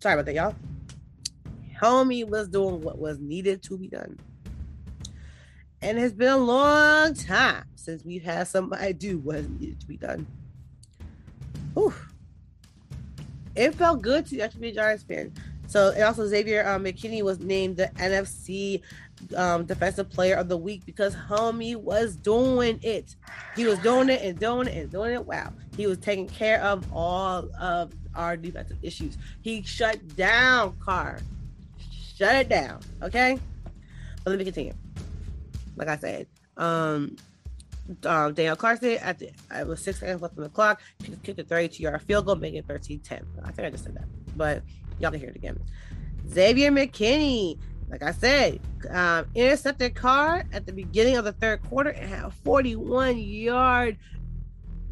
Sorry 0.00 0.14
about 0.14 0.24
that, 0.26 0.34
y'all. 0.34 0.54
Homie 1.80 2.28
was 2.28 2.48
doing 2.48 2.80
what 2.80 2.98
was 2.98 3.18
needed 3.18 3.62
to 3.64 3.78
be 3.78 3.86
done. 3.88 4.18
And 5.82 5.98
it's 5.98 6.14
been 6.14 6.32
a 6.32 6.36
long 6.36 7.14
time 7.14 7.64
since 7.76 8.04
we've 8.04 8.22
had 8.22 8.48
somebody 8.48 8.92
do 8.92 9.18
what 9.18 9.48
needed 9.48 9.80
to 9.80 9.86
be 9.86 9.96
done. 9.96 10.26
Whew. 11.74 11.94
It 13.54 13.74
felt 13.74 14.02
good 14.02 14.26
to 14.26 14.40
actually 14.40 14.62
be 14.62 14.68
a 14.70 14.74
Giants 14.74 15.04
fan. 15.04 15.32
So, 15.66 15.90
and 15.90 16.02
also 16.02 16.26
Xavier 16.26 16.66
um, 16.66 16.84
McKinney 16.84 17.22
was 17.22 17.40
named 17.40 17.76
the 17.76 17.86
NFC 17.96 18.82
um, 19.36 19.64
Defensive 19.64 20.10
Player 20.10 20.36
of 20.36 20.48
the 20.48 20.56
Week 20.56 20.84
because 20.86 21.14
homie 21.14 21.76
was 21.76 22.16
doing 22.16 22.78
it. 22.82 23.16
He 23.54 23.66
was 23.66 23.78
doing 23.80 24.08
it 24.08 24.22
and 24.22 24.38
doing 24.38 24.68
it 24.68 24.76
and 24.76 24.90
doing 24.90 25.12
it. 25.14 25.26
Wow. 25.26 25.52
He 25.76 25.86
was 25.86 25.98
taking 25.98 26.28
care 26.28 26.60
of 26.62 26.84
all 26.92 27.48
of 27.60 27.92
our 28.14 28.36
defensive 28.36 28.78
issues. 28.82 29.18
He 29.42 29.62
shut 29.62 30.16
down 30.16 30.76
Carr. 30.78 31.18
Shut 32.16 32.34
it 32.36 32.48
down. 32.48 32.80
Okay. 33.02 33.38
But 34.24 34.30
let 34.30 34.38
me 34.38 34.44
continue. 34.44 34.72
Like 35.76 35.88
I 35.88 35.96
said, 35.96 36.26
um, 36.56 37.16
um, 38.04 38.34
Daniel 38.34 38.56
Carson 38.56 38.98
at 38.98 39.18
the 39.18 39.30
it 39.54 39.66
was 39.66 39.80
six 39.80 40.00
seconds 40.00 40.22
left 40.22 40.36
on 40.36 40.42
the 40.42 40.48
clock, 40.48 40.80
He 41.02 41.14
kicked 41.22 41.38
a 41.38 41.44
32 41.44 41.82
yard 41.82 42.02
field 42.02 42.26
goal, 42.26 42.36
making 42.36 42.58
it 42.58 42.66
13 42.66 43.00
10. 43.00 43.26
I 43.44 43.52
think 43.52 43.66
I 43.66 43.70
just 43.70 43.84
said 43.84 43.94
that, 43.94 44.06
but 44.36 44.62
y'all 44.98 45.10
can 45.10 45.20
hear 45.20 45.30
it 45.30 45.36
again. 45.36 45.58
Xavier 46.28 46.70
McKinney, 46.70 47.58
like 47.88 48.02
I 48.02 48.12
said, 48.12 48.60
um, 48.90 49.26
intercepted 49.34 49.94
Carr 49.94 50.44
at 50.52 50.66
the 50.66 50.72
beginning 50.72 51.16
of 51.16 51.24
the 51.24 51.32
third 51.32 51.62
quarter 51.62 51.90
and 51.90 52.08
had 52.08 52.24
a 52.24 52.30
41 52.30 53.18
yard 53.18 53.96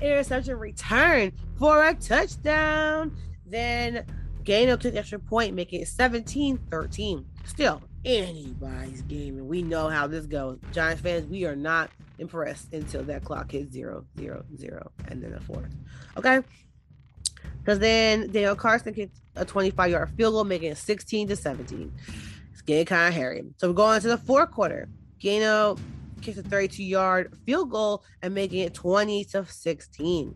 interception 0.00 0.58
return 0.58 1.32
for 1.58 1.84
a 1.84 1.94
touchdown. 1.94 3.16
Then 3.46 4.04
Gano 4.44 4.76
took 4.76 4.92
the 4.92 4.98
extra 4.98 5.18
point, 5.18 5.54
making 5.54 5.82
it 5.82 5.88
17 5.88 6.58
13. 6.70 7.26
Still, 7.44 7.82
anybody's 8.04 9.02
game, 9.02 9.38
and 9.38 9.48
we 9.48 9.62
know 9.62 9.88
how 9.88 10.06
this 10.06 10.26
goes. 10.26 10.58
Giants 10.72 11.02
fans, 11.02 11.26
we 11.26 11.44
are 11.44 11.56
not 11.56 11.90
impressed 12.18 12.72
until 12.72 13.02
that 13.04 13.24
clock 13.24 13.50
hits 13.50 13.72
zero, 13.72 14.04
zero, 14.18 14.44
zero, 14.56 14.90
and 15.08 15.22
then 15.22 15.34
a 15.34 15.40
fourth. 15.40 15.74
Okay. 16.16 16.40
Because 17.64 17.78
then 17.78 18.30
Daniel 18.30 18.54
Carson 18.54 18.92
kicked 18.92 19.16
a 19.36 19.44
25 19.44 19.90
yard 19.90 20.10
field 20.10 20.34
goal, 20.34 20.44
making 20.44 20.72
it 20.72 20.76
16 20.76 21.28
to 21.28 21.36
17. 21.36 21.92
It's 22.52 22.60
getting 22.60 22.84
kind 22.84 23.08
of 23.08 23.14
hairy. 23.14 23.42
So 23.56 23.68
we're 23.68 23.74
going 23.74 24.02
to 24.02 24.08
the 24.08 24.18
fourth 24.18 24.50
quarter. 24.50 24.86
Gano 25.18 25.78
kicks 26.20 26.36
a 26.36 26.42
32 26.42 26.84
yard 26.84 27.32
field 27.46 27.70
goal 27.70 28.04
and 28.20 28.34
making 28.34 28.60
it 28.60 28.74
20 28.74 29.24
to 29.26 29.46
16. 29.46 30.34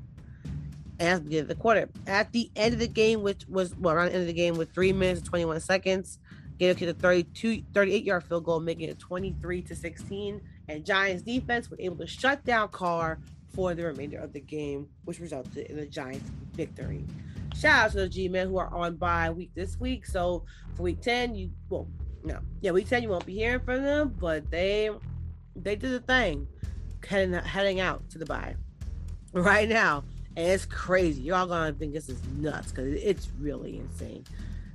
As 1.01 1.21
we 1.21 1.29
did 1.29 1.49
the 1.49 1.55
quarter. 1.55 1.91
At 2.07 2.33
the 2.33 2.51
end 2.57 2.73
of 2.73 2.81
the 2.81 2.89
game, 2.89 3.23
which 3.23 3.45
was 3.47 3.77
well, 3.77 3.95
around 3.95 4.07
the 4.07 4.15
end 4.15 4.23
of 4.23 4.27
the 4.27 4.33
game 4.33 4.57
with 4.57 4.73
three 4.73 4.95
minutes 4.95 5.21
and 5.21 5.29
21 5.29 5.61
seconds, 5.61 6.19
Gano 6.59 6.75
kicked 6.75 6.91
a 6.91 6.95
32, 6.95 7.63
38 7.75 8.05
yard 8.05 8.25
field 8.25 8.45
goal, 8.45 8.59
making 8.59 8.89
it 8.89 8.99
23 8.99 9.63
to 9.63 9.77
16. 9.77 10.41
And 10.69 10.85
Giants 10.85 11.23
defense 11.23 11.71
were 11.71 11.77
able 11.79 11.97
to 11.99 12.07
shut 12.07 12.43
down 12.47 12.69
Carr 12.69 13.19
for 13.59 13.75
the 13.75 13.85
remainder 13.85 14.21
of 14.21 14.33
the 14.33 14.39
game, 14.39 14.87
which 15.05 15.19
resulted 15.19 15.67
in 15.67 15.75
the 15.75 15.85
Giants 15.85 16.31
victory. 16.55 17.05
Shout 17.57 17.87
out 17.87 17.91
to 17.91 17.97
the 17.97 18.09
G 18.09 18.29
men 18.29 18.47
who 18.47 18.57
are 18.57 18.73
on 18.73 18.95
bye 18.95 19.31
week 19.31 19.51
this 19.57 19.81
week. 19.81 20.07
So 20.07 20.45
for 20.77 20.85
week 20.85 21.01
10, 21.01 21.35
you 21.35 21.51
well, 21.69 21.89
no, 22.23 22.39
yeah, 22.61 22.71
week 22.71 22.89
10 22.89 23.03
you 23.03 23.09
won't 23.09 23.27
be 23.27 23.35
hearing 23.35 23.59
from 23.59 23.83
them, 23.83 24.15
but 24.21 24.49
they 24.49 24.91
they 25.57 25.75
did 25.75 25.91
the 25.91 25.99
thing 25.99 26.47
heading 27.05 27.33
heading 27.33 27.81
out 27.81 28.09
to 28.11 28.19
the 28.19 28.27
bye 28.27 28.55
right 29.33 29.69
now. 29.69 30.05
And 30.37 30.47
it's 30.47 30.65
crazy. 30.65 31.23
You're 31.23 31.35
all 31.35 31.49
gonna 31.49 31.73
think 31.73 31.95
this 31.95 32.09
is 32.09 32.23
nuts 32.37 32.71
because 32.71 32.95
it's 33.03 33.29
really 33.41 33.81
insane. 33.81 34.23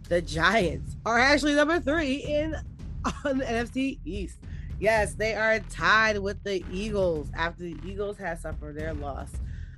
The 0.10 0.22
Giants 0.22 0.98
are 1.06 1.20
actually 1.20 1.56
number 1.56 1.80
three 1.80 2.16
in 2.16 2.54
on 3.24 3.38
the 3.38 3.46
NFC 3.46 4.00
East. 4.04 4.40
Yes, 4.84 5.14
they 5.14 5.34
are 5.34 5.60
tied 5.60 6.18
with 6.18 6.44
the 6.44 6.62
Eagles 6.70 7.30
after 7.34 7.64
the 7.64 7.78
Eagles 7.86 8.18
had 8.18 8.42
suffered 8.42 8.76
their 8.76 8.94
loss 8.94 9.32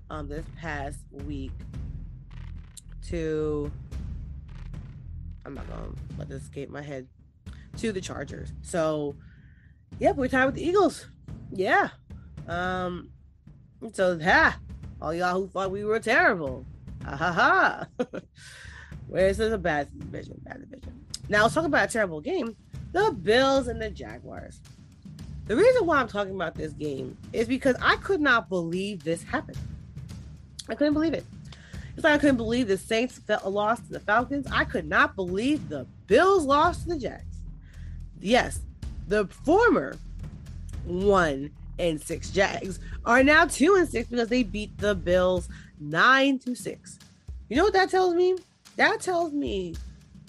um, 0.09 0.27
this 0.27 0.43
past 0.59 0.97
week 1.11 1.51
to. 3.09 3.71
I'm 5.45 5.53
not 5.53 5.69
gonna 5.69 5.89
let 6.17 6.27
this 6.27 6.41
escape 6.41 6.71
my 6.71 6.81
head 6.81 7.07
to 7.77 7.91
the 7.91 8.01
Chargers. 8.01 8.51
So, 8.63 9.15
yep, 9.99 10.15
we're 10.15 10.27
tied 10.27 10.47
with 10.47 10.55
the 10.55 10.67
Eagles. 10.67 11.05
Yeah. 11.51 11.89
Um. 12.47 13.11
So, 13.93 14.19
ha, 14.19 14.57
all 14.99 15.13
y'all 15.13 15.39
who 15.39 15.47
thought 15.47 15.69
we 15.69 15.85
were 15.85 15.99
terrible, 15.99 16.65
ha 17.03 17.15
ha 17.15 17.31
ha. 17.31 17.87
Where 19.07 19.27
this 19.27 19.37
is 19.37 19.53
a 19.53 19.59
bad 19.59 19.87
division, 19.99 20.41
bad 20.43 20.67
division. 20.67 21.05
Now 21.29 21.43
let's 21.43 21.53
talk 21.53 21.65
about 21.65 21.89
a 21.89 21.93
terrible 21.93 22.21
game: 22.21 22.55
the 22.91 23.11
Bills 23.11 23.67
and 23.67 23.79
the 23.79 23.91
Jaguars. 23.91 24.61
The 25.47 25.55
reason 25.55 25.85
why 25.85 25.97
I'm 25.97 26.07
talking 26.07 26.33
about 26.33 26.55
this 26.55 26.73
game 26.73 27.17
is 27.31 27.47
because 27.47 27.75
I 27.81 27.97
could 27.97 28.21
not 28.21 28.49
believe 28.49 29.03
this 29.03 29.23
happened. 29.23 29.59
I 30.67 30.75
couldn't 30.75 30.93
believe 30.93 31.13
it. 31.13 31.23
It's 31.95 32.03
like 32.03 32.15
I 32.15 32.17
couldn't 32.17 32.37
believe 32.37 32.67
the 32.67 32.77
Saints 32.77 33.19
felt 33.19 33.45
lost 33.45 33.85
to 33.85 33.93
the 33.93 33.99
Falcons. 33.99 34.47
I 34.51 34.65
could 34.65 34.87
not 34.87 35.15
believe 35.15 35.69
the 35.69 35.85
Bills 36.07 36.45
lost 36.45 36.83
to 36.83 36.89
the 36.89 36.99
Jags. 36.99 37.37
Yes, 38.19 38.61
the 39.07 39.27
former 39.27 39.95
one 40.83 41.51
and 41.77 42.01
six 42.01 42.29
Jags 42.31 42.79
are 43.05 43.23
now 43.23 43.45
two 43.45 43.75
and 43.75 43.87
six 43.87 44.09
because 44.09 44.29
they 44.29 44.43
beat 44.43 44.77
the 44.77 44.95
Bills 44.95 45.47
nine 45.79 46.39
to 46.39 46.55
six. 46.55 46.99
You 47.49 47.57
know 47.57 47.63
what 47.63 47.73
that 47.73 47.91
tells 47.91 48.13
me? 48.13 48.35
That 48.77 48.99
tells 48.99 49.31
me 49.31 49.75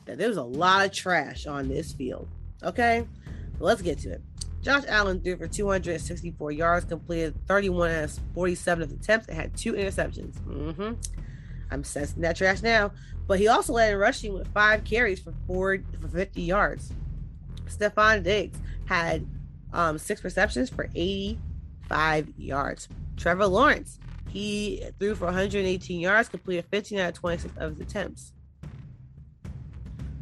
that 0.05 0.19
there's 0.19 0.37
a 0.37 0.43
lot 0.43 0.85
of 0.85 0.93
trash 0.93 1.47
on 1.47 1.69
this 1.69 1.93
field. 1.93 2.29
Okay, 2.63 3.07
let's 3.59 3.83
get 3.83 3.99
to 4.01 4.13
it. 4.13 4.23
Josh 4.67 4.83
Allen 4.89 5.21
threw 5.21 5.37
for 5.37 5.47
264 5.47 6.51
yards, 6.51 6.85
completed 6.87 7.37
31 7.47 7.89
out 7.89 8.03
of 8.03 8.19
47 8.35 8.83
of 8.83 8.91
attempts, 8.91 9.29
and 9.29 9.37
had 9.37 9.57
two 9.57 9.75
interceptions. 9.75 10.33
Mm-hmm. 10.41 10.95
I'm 11.71 11.85
sensing 11.85 12.23
that 12.23 12.35
trash 12.35 12.63
now. 12.63 12.91
But 13.29 13.39
he 13.39 13.47
also 13.47 13.75
led 13.75 13.93
in 13.93 13.99
rushing 14.01 14.33
with 14.33 14.53
five 14.53 14.83
carries 14.83 15.21
for 15.21 15.33
four 15.47 15.79
for 16.01 16.09
50 16.09 16.43
yards. 16.43 16.93
Stefon 17.67 18.25
Diggs 18.25 18.59
had 18.87 19.25
um, 19.73 19.99
six 19.99 20.25
receptions 20.25 20.69
for 20.69 20.89
85 20.97 22.33
yards. 22.37 22.89
Trevor 23.17 23.47
Lawrence, 23.47 24.01
he 24.31 24.83
threw 24.99 25.15
for 25.15 25.27
118 25.27 26.01
yards, 26.01 26.29
completed 26.29 26.65
15 26.73 26.99
out 26.99 27.09
of 27.11 27.15
26 27.15 27.55
of 27.57 27.71
his 27.71 27.81
attempts. 27.81 28.33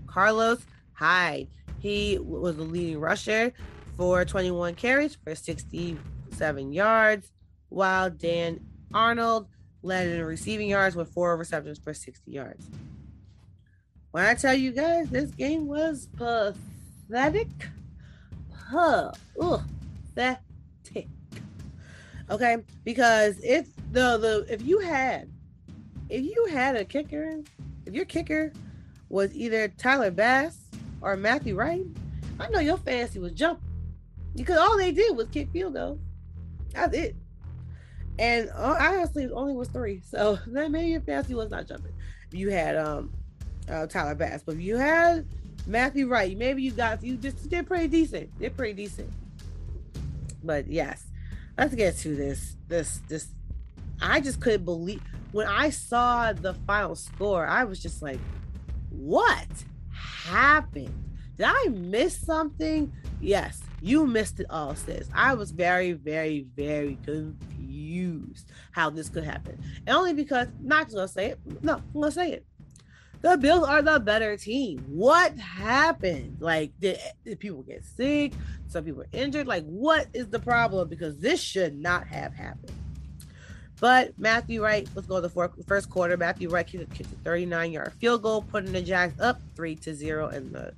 Carlos 0.07 0.67
Hyde, 0.93 1.49
he 1.79 2.19
was 2.19 2.59
the 2.59 2.63
leading 2.63 3.01
rusher 3.01 3.51
for 3.97 4.25
21 4.25 4.75
carries 4.75 5.15
for 5.15 5.35
67 5.35 6.73
yards, 6.73 7.31
while 7.69 8.11
Dan 8.11 8.61
Arnold 8.93 9.49
led 9.83 10.09
in 10.09 10.25
receiving 10.25 10.69
yards 10.69 10.97
with 10.97 11.13
four 11.13 11.37
receptions 11.37 11.79
for 11.79 11.95
60 11.95 12.31
yards. 12.31 12.69
When 14.11 14.25
I 14.25 14.35
tell 14.35 14.55
you 14.55 14.73
guys 14.73 15.11
this 15.11 15.31
game 15.31 15.67
was 15.67 16.09
pathetic, 16.17 17.49
pathetic. 18.71 20.41
Okay, 22.31 22.57
because 22.85 23.39
if 23.43 23.69
the 23.93 24.17
the 24.17 24.47
if 24.49 24.63
you 24.63 24.79
had 24.79 25.31
if 26.09 26.25
you 26.25 26.47
had 26.51 26.75
a 26.75 26.85
kicker, 26.85 27.43
if 27.85 27.93
your 27.93 28.07
kicker 28.07 28.51
was 29.11 29.35
either 29.35 29.69
Tyler 29.69 30.11
Bass 30.11 30.59
or 31.03 31.17
Matthew 31.17 31.55
Wright, 31.55 31.85
I 32.41 32.49
know 32.49 32.61
your 32.61 32.79
fantasy 32.79 33.19
was 33.19 33.33
jumping 33.33 33.74
because 34.35 34.59
all 34.59 34.77
they 34.77 34.93
did 34.93 35.17
was 35.17 35.29
kick 35.29 35.51
field 35.53 35.75
goals. 35.75 35.99
That's 36.73 36.97
it. 36.97 37.17
And 38.19 38.49
uh, 38.55 38.77
I 38.79 38.97
honestly 38.97 39.29
only 39.33 39.55
was 39.55 39.69
three, 39.69 40.01
so 40.05 40.39
that 40.49 40.71
maybe 40.71 40.91
your 40.91 41.01
fantasy 41.01 41.35
was 41.35 41.51
not 41.51 41.67
jumping. 41.67 41.93
You 42.33 42.51
had 42.51 42.77
um 42.77 43.13
uh, 43.69 43.87
Tyler 43.87 44.15
Bass, 44.15 44.43
but 44.45 44.57
if 44.57 44.61
you 44.61 44.77
had 44.77 45.27
Matthew 45.67 46.09
Wright, 46.09 46.37
maybe 46.37 46.63
you 46.63 46.71
got 46.71 47.03
you 47.03 47.17
just 47.17 47.49
did 47.49 47.67
pretty 47.67 47.89
decent. 47.89 48.37
Did 48.39 48.57
pretty 48.57 48.75
decent. 48.75 49.11
But 50.43 50.69
yes, 50.69 51.07
let's 51.57 51.75
get 51.75 51.97
to 51.99 52.15
this. 52.15 52.57
This 52.69 53.01
this 53.09 53.29
I 54.01 54.21
just 54.21 54.41
couldn't 54.41 54.65
believe 54.65 55.03
when 55.33 55.47
I 55.47 55.71
saw 55.71 56.33
the 56.33 56.55
final 56.67 56.95
score. 56.95 57.47
I 57.47 57.65
was 57.65 57.81
just 57.81 58.03
like, 58.03 58.21
what 58.91 59.49
happened? 59.91 60.93
Did 61.37 61.47
I 61.49 61.69
miss 61.71 62.17
something? 62.17 62.93
Yes, 63.21 63.63
you 63.85 64.07
missed 64.07 64.41
it 64.41 64.47
all, 64.49 64.75
sis. 64.75 65.11
I 65.15 65.35
was 65.35 65.51
very, 65.51 65.93
very, 65.93 66.47
very 66.57 66.99
confused 67.05 68.51
how 68.73 68.89
this 68.89 69.11
could 69.11 69.25
happen. 69.25 69.63
And 69.87 69.95
only 69.95 70.15
because, 70.15 70.49
not 70.63 70.85
just 70.85 70.97
gonna 70.97 71.09
say 71.09 71.27
it, 71.33 71.41
no, 71.63 71.75
I'm 71.75 72.01
gonna 72.01 72.11
say 72.11 72.33
it. 72.33 72.47
The 73.21 73.37
Bills 73.37 73.69
are 73.69 73.83
the 73.83 74.01
better 74.01 74.39
team. 74.39 74.83
What 74.89 75.39
happened? 75.39 76.39
Like, 76.41 76.73
did, 76.81 76.99
did 77.27 77.39
people 77.41 77.63
get 77.63 77.85
sick? 77.85 78.33
Some 78.69 78.85
people 78.85 79.05
injured? 79.13 79.47
Like, 79.47 79.65
what 79.67 80.07
is 80.15 80.29
the 80.29 80.39
problem? 80.39 80.89
Because 80.89 81.19
this 81.19 81.41
should 81.41 81.79
not 81.79 82.07
have 82.07 82.33
happened. 82.33 82.73
But 83.81 84.19
Matthew 84.19 84.63
Wright, 84.63 84.89
let's 84.95 85.07
go 85.07 85.21
to 85.21 85.29
the 85.29 85.65
first 85.67 85.91
quarter. 85.91 86.17
Matthew 86.17 86.49
Wright 86.49 86.67
kicked 86.67 87.01
a 87.01 87.05
39 87.23 87.73
yard 87.73 87.93
field 88.01 88.23
goal, 88.23 88.41
putting 88.41 88.73
the 88.73 88.81
Jags 88.81 89.21
up 89.21 89.43
3 89.57 89.77
to 89.77 89.95
0 89.95 90.29
in 90.29 90.53
the, 90.53 90.73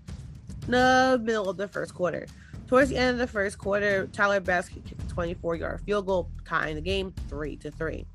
the 0.66 1.20
middle 1.22 1.48
of 1.48 1.56
the 1.56 1.68
first 1.68 1.94
quarter. 1.94 2.26
Towards 2.66 2.90
the 2.90 2.96
end 2.96 3.11
of 3.11 3.18
the 3.18 3.26
first 3.26 3.58
quarter, 3.58 4.08
Tyler 4.08 4.40
Bass 4.40 4.68
kicked 4.68 4.90
a 4.90 4.94
24-yard 5.14 5.80
field 5.87 6.06
goal, 6.06 6.28
tying 6.44 6.75
the 6.75 6.80
game 6.80 7.14
three 7.28 7.56
to 7.56 7.70
three. 7.70 8.06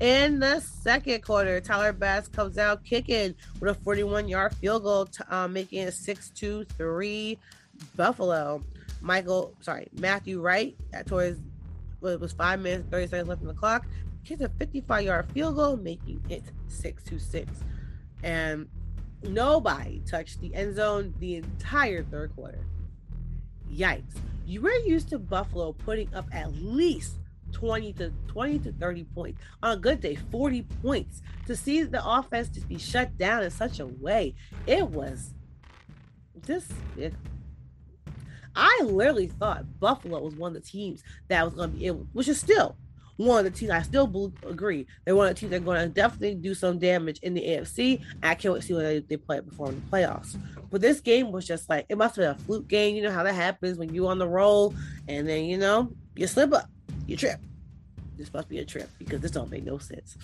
In 0.00 0.40
the 0.40 0.60
second 0.60 1.22
quarter, 1.22 1.60
Tyler 1.60 1.92
Bass 1.92 2.28
comes 2.28 2.58
out 2.58 2.84
kicking 2.84 3.34
with 3.60 3.76
a 3.76 3.80
41-yard 3.80 4.54
field 4.56 4.82
goal, 4.82 5.08
um, 5.30 5.52
making 5.52 5.82
it 5.82 5.94
6-2-3 5.94 7.38
Buffalo. 7.94 8.62
Michael, 9.00 9.54
sorry, 9.60 9.88
Matthew 9.92 10.40
Wright 10.40 10.76
at 10.92 11.06
towards 11.06 11.38
well, 12.00 12.12
it 12.12 12.20
was 12.20 12.32
five 12.32 12.60
minutes 12.60 12.88
30 12.90 13.06
seconds 13.06 13.28
left 13.28 13.40
on 13.42 13.48
the 13.48 13.54
clock. 13.54 13.86
Kicked 14.24 14.42
a 14.42 14.48
55-yard 14.48 15.30
field 15.32 15.56
goal, 15.56 15.76
making 15.76 16.22
it 16.28 16.42
6-2-6. 16.68 17.46
And 18.22 18.68
nobody 19.22 20.02
touched 20.04 20.40
the 20.40 20.54
end 20.54 20.76
zone 20.76 21.14
the 21.20 21.36
entire 21.36 22.02
third 22.02 22.34
quarter. 22.34 22.64
Yikes. 23.72 24.16
You 24.46 24.60
were 24.60 24.70
used 24.84 25.08
to 25.10 25.18
Buffalo 25.18 25.72
putting 25.72 26.12
up 26.14 26.26
at 26.32 26.54
least 26.54 27.16
20 27.52 27.92
to 27.94 28.12
20 28.28 28.58
to 28.60 28.72
30 28.72 29.04
points. 29.04 29.40
On 29.62 29.72
a 29.72 29.76
good 29.76 30.00
day, 30.00 30.14
40 30.14 30.62
points. 30.82 31.22
To 31.46 31.56
see 31.56 31.82
the 31.82 32.06
offense 32.06 32.48
just 32.48 32.68
be 32.68 32.78
shut 32.78 33.16
down 33.16 33.42
in 33.42 33.50
such 33.50 33.80
a 33.80 33.86
way, 33.86 34.34
it 34.66 34.88
was 34.88 35.34
just 36.46 36.72
it, 36.96 37.14
I 38.54 38.80
literally 38.84 39.26
thought 39.26 39.80
Buffalo 39.80 40.20
was 40.20 40.34
one 40.34 40.56
of 40.56 40.62
the 40.62 40.68
teams 40.68 41.02
that 41.28 41.44
was 41.44 41.54
going 41.54 41.72
to 41.72 41.76
be 41.76 41.86
able, 41.86 42.06
which 42.12 42.28
is 42.28 42.40
still 42.40 42.76
one 43.16 43.44
of 43.44 43.52
the 43.52 43.58
teams. 43.58 43.70
I 43.70 43.82
still 43.82 44.32
agree 44.46 44.86
they're 45.04 45.16
one 45.16 45.28
of 45.28 45.34
the 45.34 45.40
teams 45.40 45.50
that 45.50 45.62
are 45.62 45.64
going 45.64 45.80
to 45.80 45.88
definitely 45.88 46.34
do 46.34 46.54
some 46.54 46.78
damage 46.78 47.18
in 47.22 47.34
the 47.34 47.42
AFC. 47.42 48.02
I 48.22 48.34
can't 48.34 48.54
wait 48.54 48.60
to 48.60 48.66
see 48.66 48.74
what 48.74 48.82
they, 48.82 48.98
they 49.00 49.16
play 49.16 49.40
before 49.40 49.68
in 49.68 49.76
the 49.76 49.86
playoffs. 49.96 50.38
But 50.70 50.80
this 50.80 51.00
game 51.00 51.32
was 51.32 51.46
just 51.46 51.68
like 51.68 51.86
it 51.88 51.96
must 51.96 52.16
have 52.16 52.22
been 52.22 52.44
a 52.44 52.46
fluke 52.46 52.68
game. 52.68 52.96
You 52.96 53.02
know 53.02 53.12
how 53.12 53.22
that 53.22 53.34
happens 53.34 53.78
when 53.78 53.94
you 53.94 54.06
on 54.08 54.18
the 54.18 54.28
roll 54.28 54.74
and 55.08 55.28
then 55.28 55.44
you 55.44 55.58
know 55.58 55.92
you 56.14 56.26
slip 56.26 56.52
up, 56.52 56.68
you 57.06 57.16
trip. 57.16 57.40
This 58.16 58.32
must 58.32 58.48
be 58.48 58.58
a 58.58 58.64
trip 58.64 58.88
because 58.98 59.20
this 59.20 59.30
don't 59.30 59.50
make 59.50 59.64
no 59.64 59.78
sense. 59.78 60.16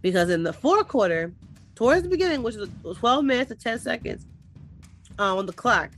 Because 0.00 0.30
in 0.30 0.42
the 0.42 0.52
fourth 0.52 0.88
quarter, 0.88 1.32
towards 1.74 2.02
the 2.02 2.08
beginning, 2.08 2.42
which 2.42 2.56
was 2.56 2.70
12 2.98 3.24
minutes 3.24 3.50
and 3.50 3.60
10 3.60 3.78
seconds 3.78 4.26
uh, 5.18 5.36
on 5.36 5.46
the 5.46 5.52
clock, 5.52 5.90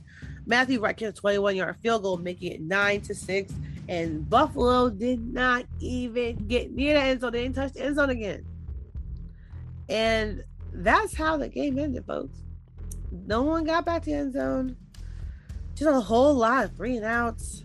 Matthew 0.45 0.79
Wright 0.79 0.97
kicked 0.97 1.17
a 1.17 1.21
21 1.21 1.55
yard 1.55 1.75
field 1.81 2.03
goal, 2.03 2.17
making 2.17 2.51
it 2.51 2.61
9 2.61 3.01
to 3.01 3.15
6 3.15 3.53
and 3.89 4.29
Buffalo 4.29 4.91
did 4.91 5.33
not 5.33 5.65
even 5.79 6.35
get 6.47 6.71
near 6.71 6.93
the 6.93 7.01
end 7.01 7.21
zone. 7.21 7.31
They 7.31 7.41
didn't 7.41 7.55
touch 7.55 7.73
the 7.73 7.83
end 7.83 7.95
zone 7.95 8.11
again. 8.11 8.45
And 9.89 10.43
that's 10.71 11.15
how 11.15 11.37
the 11.37 11.49
game 11.49 11.79
ended, 11.79 12.05
folks. 12.05 12.37
No 13.11 13.41
one 13.41 13.63
got 13.63 13.85
back 13.85 14.03
to 14.03 14.11
the 14.11 14.15
end 14.15 14.33
zone. 14.33 14.77
Just 15.73 15.89
a 15.89 15.99
whole 15.99 16.35
lot 16.35 16.65
of 16.65 16.75
three 16.75 16.97
and 16.97 17.05
outs. 17.05 17.63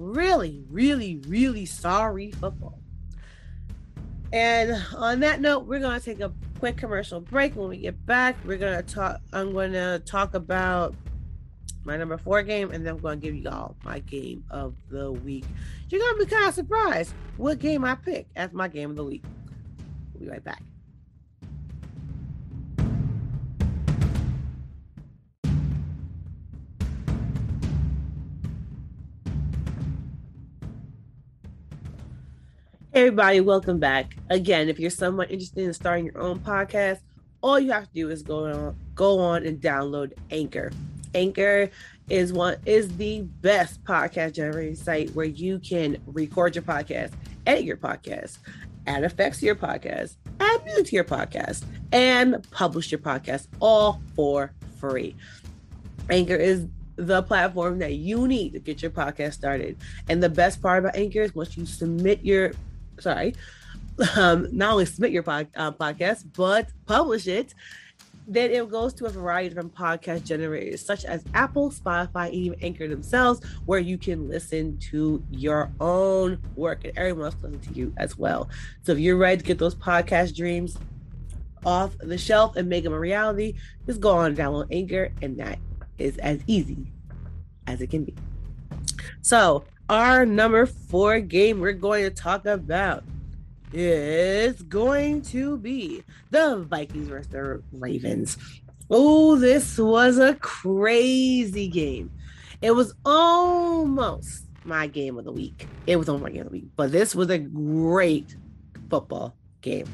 Really, 0.00 0.64
really, 0.68 1.22
really 1.28 1.64
sorry 1.64 2.32
football. 2.32 2.80
And 4.32 4.84
on 4.96 5.20
that 5.20 5.40
note, 5.40 5.66
we're 5.66 5.78
to 6.00 6.04
take 6.04 6.18
a 6.18 6.32
quick 6.58 6.76
commercial 6.76 7.20
break. 7.20 7.54
When 7.54 7.68
we 7.68 7.76
get 7.78 8.04
back, 8.04 8.36
we're 8.44 8.58
to 8.84 8.94
talk. 8.94 9.20
I'm 9.32 9.52
going 9.52 9.72
to 9.74 10.02
talk 10.04 10.34
about 10.34 10.96
my 11.84 11.96
number 11.96 12.18
four 12.18 12.42
game, 12.42 12.70
and 12.70 12.84
then 12.84 12.94
I'm 12.94 13.00
going 13.00 13.20
to 13.20 13.26
give 13.26 13.34
you 13.34 13.48
all 13.48 13.76
my 13.84 14.00
game 14.00 14.44
of 14.50 14.74
the 14.90 15.12
week. 15.12 15.44
You're 15.88 16.00
going 16.00 16.18
to 16.18 16.24
be 16.24 16.30
kind 16.30 16.48
of 16.48 16.54
surprised 16.54 17.14
what 17.36 17.58
game 17.58 17.84
I 17.84 17.94
pick 17.94 18.26
as 18.36 18.52
my 18.52 18.68
game 18.68 18.90
of 18.90 18.96
the 18.96 19.04
week. 19.04 19.24
We'll 20.12 20.24
be 20.24 20.30
right 20.30 20.44
back. 20.44 20.62
Hey 32.98 33.02
everybody, 33.02 33.40
welcome 33.40 33.78
back. 33.78 34.16
Again, 34.28 34.68
if 34.68 34.80
you're 34.80 34.90
someone 34.90 35.28
interested 35.28 35.62
in 35.62 35.72
starting 35.72 36.06
your 36.06 36.18
own 36.18 36.40
podcast, 36.40 36.98
all 37.42 37.60
you 37.60 37.70
have 37.70 37.84
to 37.84 37.94
do 37.94 38.10
is 38.10 38.22
go 38.22 38.46
on 38.46 38.76
go 38.96 39.20
on 39.20 39.46
and 39.46 39.60
download 39.60 40.14
Anchor. 40.32 40.72
Anchor 41.14 41.70
is 42.08 42.32
one 42.32 42.56
is 42.64 42.96
the 42.96 43.22
best 43.22 43.82
podcast 43.84 44.34
generating 44.34 44.74
site 44.74 45.10
where 45.10 45.26
you 45.26 45.58
can 45.58 45.98
record 46.06 46.54
your 46.54 46.62
podcast, 46.62 47.12
edit 47.46 47.64
your 47.64 47.76
podcast, 47.76 48.38
add 48.86 49.04
effects 49.04 49.40
to 49.40 49.46
your 49.46 49.54
podcast, 49.54 50.16
add 50.40 50.64
music 50.64 50.86
to 50.86 50.96
your 50.96 51.04
podcast, 51.04 51.64
and 51.92 52.46
publish 52.50 52.90
your 52.90 53.00
podcast 53.00 53.46
all 53.60 54.00
for 54.14 54.52
free. 54.78 55.14
Anchor 56.10 56.36
is 56.36 56.66
the 56.96 57.22
platform 57.22 57.78
that 57.78 57.94
you 57.94 58.26
need 58.26 58.52
to 58.54 58.58
get 58.58 58.82
your 58.82 58.90
podcast 58.90 59.34
started. 59.34 59.76
And 60.08 60.22
the 60.22 60.28
best 60.28 60.60
part 60.60 60.80
about 60.80 60.96
Anchor 60.96 61.22
is 61.22 61.34
once 61.34 61.56
you 61.56 61.64
submit 61.64 62.24
your, 62.24 62.52
sorry, 62.98 63.34
um, 64.16 64.48
not 64.52 64.72
only 64.72 64.86
submit 64.86 65.12
your 65.12 65.22
pod, 65.22 65.48
uh, 65.56 65.72
podcast, 65.72 66.24
but 66.34 66.68
publish 66.86 67.26
it 67.26 67.54
then 68.28 68.50
it 68.50 68.70
goes 68.70 68.92
to 68.94 69.06
a 69.06 69.08
variety 69.08 69.48
of 69.48 69.54
different 69.54 69.74
podcast 69.74 70.24
generators, 70.24 70.84
such 70.84 71.06
as 71.06 71.24
Apple, 71.32 71.70
Spotify, 71.70 72.30
even 72.30 72.58
Anchor 72.62 72.86
themselves, 72.86 73.40
where 73.64 73.80
you 73.80 73.96
can 73.96 74.28
listen 74.28 74.78
to 74.90 75.22
your 75.30 75.72
own 75.80 76.38
work 76.54 76.84
and 76.84 76.96
everyone 76.98 77.24
else 77.24 77.36
listen 77.40 77.58
to 77.60 77.72
you 77.72 77.92
as 77.96 78.18
well. 78.18 78.50
So 78.82 78.92
if 78.92 78.98
you're 78.98 79.16
ready 79.16 79.38
to 79.38 79.44
get 79.44 79.58
those 79.58 79.74
podcast 79.74 80.36
dreams 80.36 80.76
off 81.64 81.96
the 81.98 82.18
shelf 82.18 82.56
and 82.56 82.68
make 82.68 82.84
them 82.84 82.92
a 82.92 82.98
reality, 82.98 83.54
just 83.86 84.00
go 84.00 84.10
on 84.10 84.36
download 84.36 84.68
Anchor, 84.70 85.10
and 85.22 85.38
that 85.38 85.58
is 85.96 86.18
as 86.18 86.40
easy 86.46 86.92
as 87.66 87.80
it 87.80 87.88
can 87.88 88.04
be. 88.04 88.14
So, 89.22 89.64
our 89.88 90.26
number 90.26 90.66
four 90.66 91.18
game 91.20 91.60
we're 91.60 91.72
going 91.72 92.04
to 92.04 92.10
talk 92.10 92.44
about 92.44 93.04
is 93.72 94.62
going 94.62 95.22
to 95.22 95.56
be 95.58 96.02
the 96.30 96.64
Vikings 96.68 97.08
versus 97.08 97.28
the 97.28 97.62
Ravens. 97.72 98.36
Oh, 98.90 99.36
this 99.36 99.78
was 99.78 100.18
a 100.18 100.34
crazy 100.36 101.68
game. 101.68 102.10
It 102.62 102.72
was 102.72 102.94
almost 103.04 104.46
my 104.64 104.86
game 104.86 105.18
of 105.18 105.24
the 105.24 105.32
week. 105.32 105.66
It 105.86 105.96
was 105.96 106.08
almost 106.08 106.24
my 106.24 106.30
game 106.30 106.42
of 106.42 106.48
the 106.48 106.52
week, 106.52 106.68
but 106.76 106.92
this 106.92 107.14
was 107.14 107.30
a 107.30 107.38
great 107.38 108.36
football 108.90 109.36
game. 109.60 109.86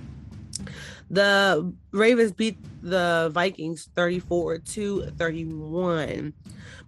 The 1.11 1.73
Ravens 1.93 2.33
beat 2.33 2.57
the 2.83 3.31
Vikings 3.33 3.89
34 3.95 4.59
to 4.59 5.11
31. 5.19 6.33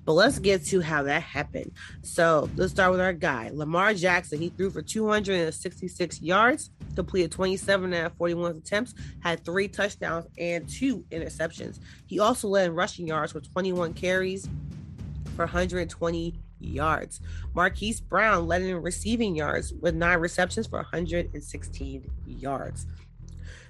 But 0.07 0.13
let's 0.13 0.39
get 0.39 0.65
to 0.67 0.81
how 0.81 1.03
that 1.03 1.21
happened. 1.23 1.73
So 2.03 2.49
let's 2.57 2.73
start 2.73 2.93
with 2.93 3.01
our 3.01 3.13
guy, 3.13 3.51
Lamar 3.53 3.93
Jackson. 3.93 4.41
He 4.41 4.51
threw 4.51 4.71
for 4.71 4.81
266 4.81 6.23
yards, 6.23 6.71
completed 6.95 7.33
27 7.33 7.93
out 7.93 8.07
of 8.07 8.17
41 8.17 8.57
attempts, 8.59 8.95
had 9.21 9.45
three 9.45 9.67
touchdowns 9.67 10.27
and 10.39 10.69
two 10.69 11.05
interceptions. 11.11 11.81
He 12.07 12.21
also 12.21 12.47
led 12.47 12.69
in 12.69 12.77
rushing 12.77 13.09
yards 13.09 13.35
with 13.35 13.53
21 13.53 13.95
carries 13.95 14.49
for 15.35 15.45
120 15.45 16.41
yards. 16.61 17.21
Marquise 17.53 18.01
Brown 18.01 18.47
led 18.47 18.63
in 18.63 18.77
receiving 18.77 19.35
yards 19.35 19.75
with 19.81 19.97
nine 19.97 20.19
receptions 20.19 20.69
for 20.69 20.79
116 20.79 22.11
yards. 22.27 22.87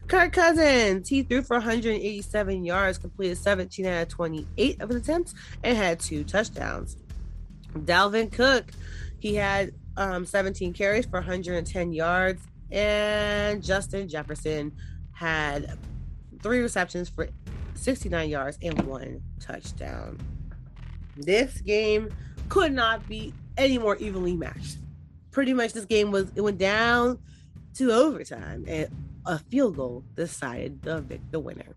Kirk 0.08 0.32
Cousins, 0.32 1.08
he 1.08 1.22
threw 1.22 1.42
for 1.42 1.56
187 1.56 2.64
yards, 2.64 2.98
completed 2.98 3.38
17 3.38 3.86
out 3.86 4.02
of 4.02 4.08
28 4.08 4.80
of 4.80 4.88
his 4.88 4.98
attempts, 4.98 5.34
and 5.64 5.76
had 5.76 5.98
two 5.98 6.22
touchdowns. 6.22 6.96
Dalvin 7.74 8.30
Cook, 8.30 8.70
he 9.18 9.34
had 9.34 9.72
um, 9.96 10.24
17 10.24 10.72
carries 10.72 11.06
for 11.06 11.18
110 11.18 11.92
yards, 11.92 12.42
and 12.70 13.62
Justin 13.62 14.08
Jefferson 14.08 14.72
had 15.12 15.76
three 16.40 16.60
receptions 16.60 17.08
for 17.08 17.28
69 17.74 18.28
yards 18.28 18.58
and 18.62 18.80
one 18.82 19.22
touchdown. 19.40 20.18
This 21.16 21.60
game 21.62 22.14
could 22.48 22.72
not 22.72 23.08
be 23.08 23.34
any 23.56 23.78
more 23.78 23.96
evenly 23.96 24.36
matched. 24.36 24.78
Pretty 25.32 25.52
much, 25.52 25.72
this 25.72 25.84
game 25.84 26.12
was 26.12 26.30
it 26.34 26.42
went 26.42 26.58
down 26.58 27.18
to 27.74 27.92
overtime, 27.92 28.64
and 28.68 28.88
a 29.26 29.38
field 29.38 29.76
goal 29.76 30.04
decided 30.14 30.82
the 30.82 31.04
the 31.30 31.40
winner. 31.40 31.76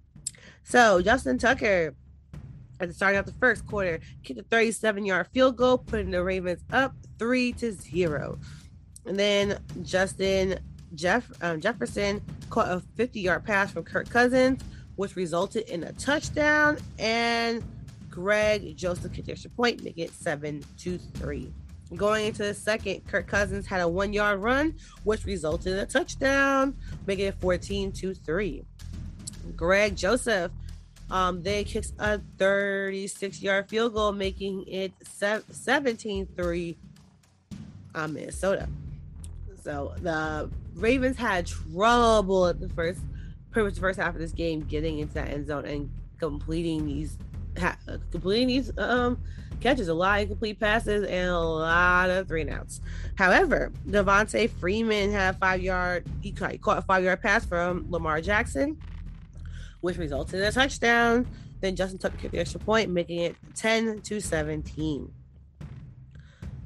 So 0.64 1.02
Justin 1.02 1.38
Tucker 1.38 1.96
at 2.80 2.88
the 2.88 2.94
start 2.94 3.16
of 3.16 3.26
the 3.26 3.34
first 3.34 3.66
quarter 3.68 4.00
kicked 4.24 4.40
a 4.40 4.44
37 4.44 5.06
yard 5.06 5.28
field 5.34 5.58
goal, 5.58 5.78
putting 5.78 6.12
the 6.12 6.24
Ravens 6.24 6.64
up 6.72 6.94
three 7.18 7.52
to 7.54 7.72
zero. 7.74 8.40
And 9.06 9.18
then 9.18 9.60
Justin 9.84 10.60
Jeff 10.96 11.30
um, 11.42 11.62
Jefferson 11.62 12.22
caught 12.50 12.70
a 12.70 12.82
50 12.96 13.20
yard 13.20 13.44
pass 13.44 13.72
from 13.72 13.84
Kirk 13.84 14.10
Cousins, 14.10 14.62
which 14.96 15.16
resulted 15.16 15.68
in 15.70 15.84
a 15.84 15.94
touchdown. 15.94 16.78
And 16.98 17.64
Greg 18.10 18.76
Joseph 18.76 19.14
kicked 19.14 19.30
extra 19.30 19.52
point, 19.52 19.84
making 19.84 20.06
it 20.06 20.12
seven 20.12 20.64
to 20.80 20.98
three. 20.98 21.54
Going 21.96 22.28
into 22.28 22.44
the 22.44 22.54
second, 22.54 23.08
Kirk 23.08 23.28
Cousins 23.28 23.66
had 23.66 23.82
a 23.82 23.88
one 23.88 24.14
yard 24.14 24.40
run, 24.40 24.76
which 25.04 25.26
resulted 25.26 25.74
in 25.74 25.80
a 25.80 25.86
touchdown, 25.86 26.76
making 27.08 27.26
it 27.26 27.36
14 27.42 27.92
to 27.94 28.14
3. 28.14 28.64
Greg 29.56 29.96
Joseph 29.96 30.52
um, 31.10 31.42
then 31.42 31.64
kicks 31.64 31.94
a 31.98 32.20
36 32.38 33.42
yard 33.42 33.70
field 33.70 33.94
goal, 33.96 34.12
making 34.12 34.68
it 34.68 34.94
17 35.04 36.28
3 36.36 36.78
on 37.96 38.14
Minnesota. 38.14 38.70
So 39.64 39.94
the 40.02 40.50
Ravens 40.76 41.18
had 41.18 41.48
trouble 41.48 42.48
at 42.48 42.60
the 42.60 42.70
first, 42.70 43.02
pretty 43.52 43.66
much 43.66 43.76
the 43.76 43.82
first 43.82 44.00
half 44.00 44.14
of 44.14 44.22
this 44.22 44.32
game, 44.32 44.62
getting 44.62 45.00
into 45.00 45.16
that 45.16 45.30
end 45.30 45.48
zone 45.48 45.66
and 45.66 45.90
completing 46.20 46.86
these, 46.86 47.18
completing 48.12 48.48
these 48.48 48.72
um 48.78 49.20
catches, 49.62 49.88
a 49.88 49.94
lot 49.94 50.22
of 50.22 50.30
complete 50.30 50.60
passes, 50.60 51.04
and 51.04 51.30
a 51.30 51.40
lot 51.40 52.10
of 52.10 52.28
three 52.28 52.42
and 52.42 52.50
outs. 52.50 52.82
However, 53.16 53.72
Devonta 53.88 54.50
Freeman 54.50 55.12
had 55.12 55.38
five 55.38 55.62
yard, 55.62 56.06
he 56.22 56.32
caught 56.32 56.78
a 56.78 56.82
five 56.82 57.04
yard 57.04 57.22
pass 57.22 57.46
from 57.46 57.86
Lamar 57.90 58.22
Jackson, 58.22 58.80
which 59.82 59.98
resulted 59.98 60.40
in 60.40 60.46
a 60.46 60.52
touchdown. 60.52 61.28
Then 61.62 61.76
Justin 61.76 62.00
kicked 62.18 62.32
the 62.32 62.40
extra 62.40 62.60
point, 62.60 62.90
making 62.90 63.20
it 63.20 63.36
10 63.56 64.02
to 64.02 64.22
17. 64.22 65.12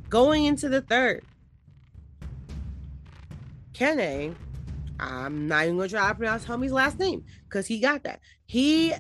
Going 0.10 0.46
into 0.46 0.70
the 0.70 0.82
third, 0.82 1.24
Kene, 3.74 4.36
I'm 5.00 5.48
not 5.48 5.64
even 5.64 5.78
going 5.78 5.90
to 5.90 5.96
try 5.96 6.10
to 6.10 6.16
pronounce 6.16 6.46
homie's 6.46 6.72
last 6.72 7.00
name 7.00 7.26
because 7.46 7.66
he 7.66 7.80
got 7.80 8.04
that. 8.04 8.20
He 8.46 8.94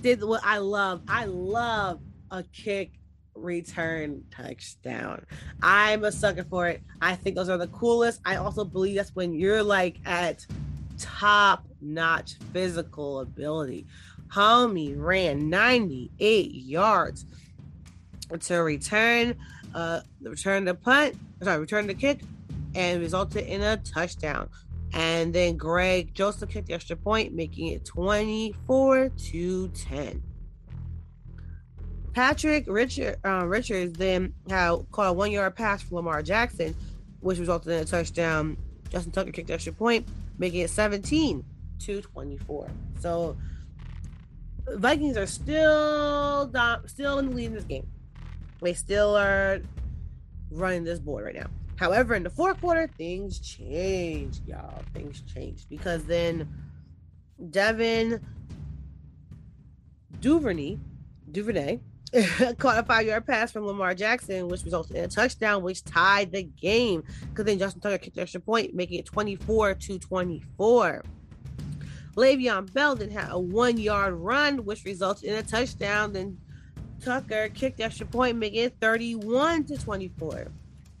did 0.00 0.22
what 0.22 0.42
I 0.44 0.58
love. 0.58 1.02
I 1.08 1.24
love 1.24 2.00
a 2.30 2.42
kick 2.42 2.97
return 3.42 4.24
touchdown. 4.30 5.24
I'm 5.62 6.04
a 6.04 6.12
sucker 6.12 6.44
for 6.44 6.68
it. 6.68 6.82
I 7.00 7.14
think 7.14 7.36
those 7.36 7.48
are 7.48 7.58
the 7.58 7.68
coolest. 7.68 8.20
I 8.24 8.36
also 8.36 8.64
believe 8.64 8.96
that's 8.96 9.14
when 9.14 9.34
you're 9.34 9.62
like 9.62 9.98
at 10.04 10.46
top 10.98 11.66
notch 11.80 12.34
physical 12.52 13.20
ability. 13.20 13.86
Homie 14.28 14.94
ran 14.96 15.48
98 15.48 16.52
yards 16.52 17.24
to 18.40 18.56
return 18.56 19.34
uh 19.74 20.00
the 20.20 20.30
return 20.30 20.64
the 20.64 20.74
punt, 20.74 21.16
sorry, 21.42 21.58
return 21.58 21.86
the 21.86 21.94
kick 21.94 22.20
and 22.74 23.00
resulted 23.00 23.46
in 23.46 23.62
a 23.62 23.76
touchdown. 23.78 24.48
And 24.92 25.34
then 25.34 25.56
Greg 25.56 26.14
Joseph 26.14 26.48
kicked 26.48 26.68
the 26.68 26.74
extra 26.74 26.96
point, 26.96 27.34
making 27.34 27.68
it 27.68 27.84
24 27.84 29.10
to 29.10 29.68
10. 29.68 30.22
Patrick 32.18 32.64
Richard, 32.66 33.16
uh, 33.24 33.46
Richards 33.46 33.96
then 33.96 34.34
had 34.50 34.74
caught 34.90 35.10
a 35.10 35.12
one 35.12 35.30
yard 35.30 35.54
pass 35.54 35.82
from 35.82 35.98
Lamar 35.98 36.20
Jackson, 36.20 36.74
which 37.20 37.38
resulted 37.38 37.70
in 37.70 37.78
a 37.78 37.84
touchdown. 37.84 38.56
Justin 38.90 39.12
Tucker 39.12 39.30
kicked 39.30 39.50
extra 39.50 39.72
point, 39.72 40.08
making 40.36 40.62
it 40.62 40.70
17 40.70 41.44
to 41.78 42.02
24. 42.02 42.70
So 42.98 43.36
Vikings 44.66 45.16
are 45.16 45.28
still 45.28 46.50
still 46.86 47.20
in 47.20 47.28
the 47.28 47.36
lead 47.36 47.44
in 47.44 47.54
this 47.54 47.62
game. 47.62 47.86
They 48.62 48.74
still 48.74 49.16
are 49.16 49.60
running 50.50 50.82
this 50.82 50.98
board 50.98 51.24
right 51.24 51.36
now. 51.36 51.46
However, 51.76 52.16
in 52.16 52.24
the 52.24 52.30
fourth 52.30 52.60
quarter, 52.60 52.90
things 52.98 53.38
changed, 53.38 54.44
y'all. 54.44 54.82
Things 54.92 55.22
changed 55.32 55.68
because 55.68 56.04
then 56.06 56.48
Devin 57.48 58.20
Duvernay, 60.20 60.78
Duvernay 61.30 61.78
caught 62.58 62.78
a 62.78 62.82
five 62.82 63.06
yard 63.06 63.26
pass 63.26 63.52
from 63.52 63.66
Lamar 63.66 63.94
Jackson, 63.94 64.48
which 64.48 64.64
resulted 64.64 64.96
in 64.96 65.04
a 65.04 65.08
touchdown, 65.08 65.62
which 65.62 65.84
tied 65.84 66.32
the 66.32 66.42
game. 66.42 67.04
Because 67.28 67.44
then 67.44 67.58
Justin 67.58 67.80
Tucker 67.80 67.98
kicked 67.98 68.16
the 68.16 68.22
extra 68.22 68.40
point, 68.40 68.74
making 68.74 68.98
it 68.98 69.06
24 69.06 69.74
to 69.74 69.98
24. 69.98 71.04
Le'Veon 72.16 72.72
Bell 72.72 72.96
then 72.96 73.10
had 73.10 73.30
a 73.30 73.38
one 73.38 73.78
yard 73.78 74.14
run, 74.14 74.64
which 74.64 74.84
resulted 74.84 75.24
in 75.24 75.36
a 75.36 75.42
touchdown. 75.42 76.12
Then 76.12 76.38
Tucker 77.00 77.48
kicked 77.50 77.78
the 77.78 77.84
extra 77.84 78.06
point, 78.06 78.36
making 78.36 78.64
it 78.64 78.74
31 78.80 79.64
to 79.64 79.76
24. 79.76 80.48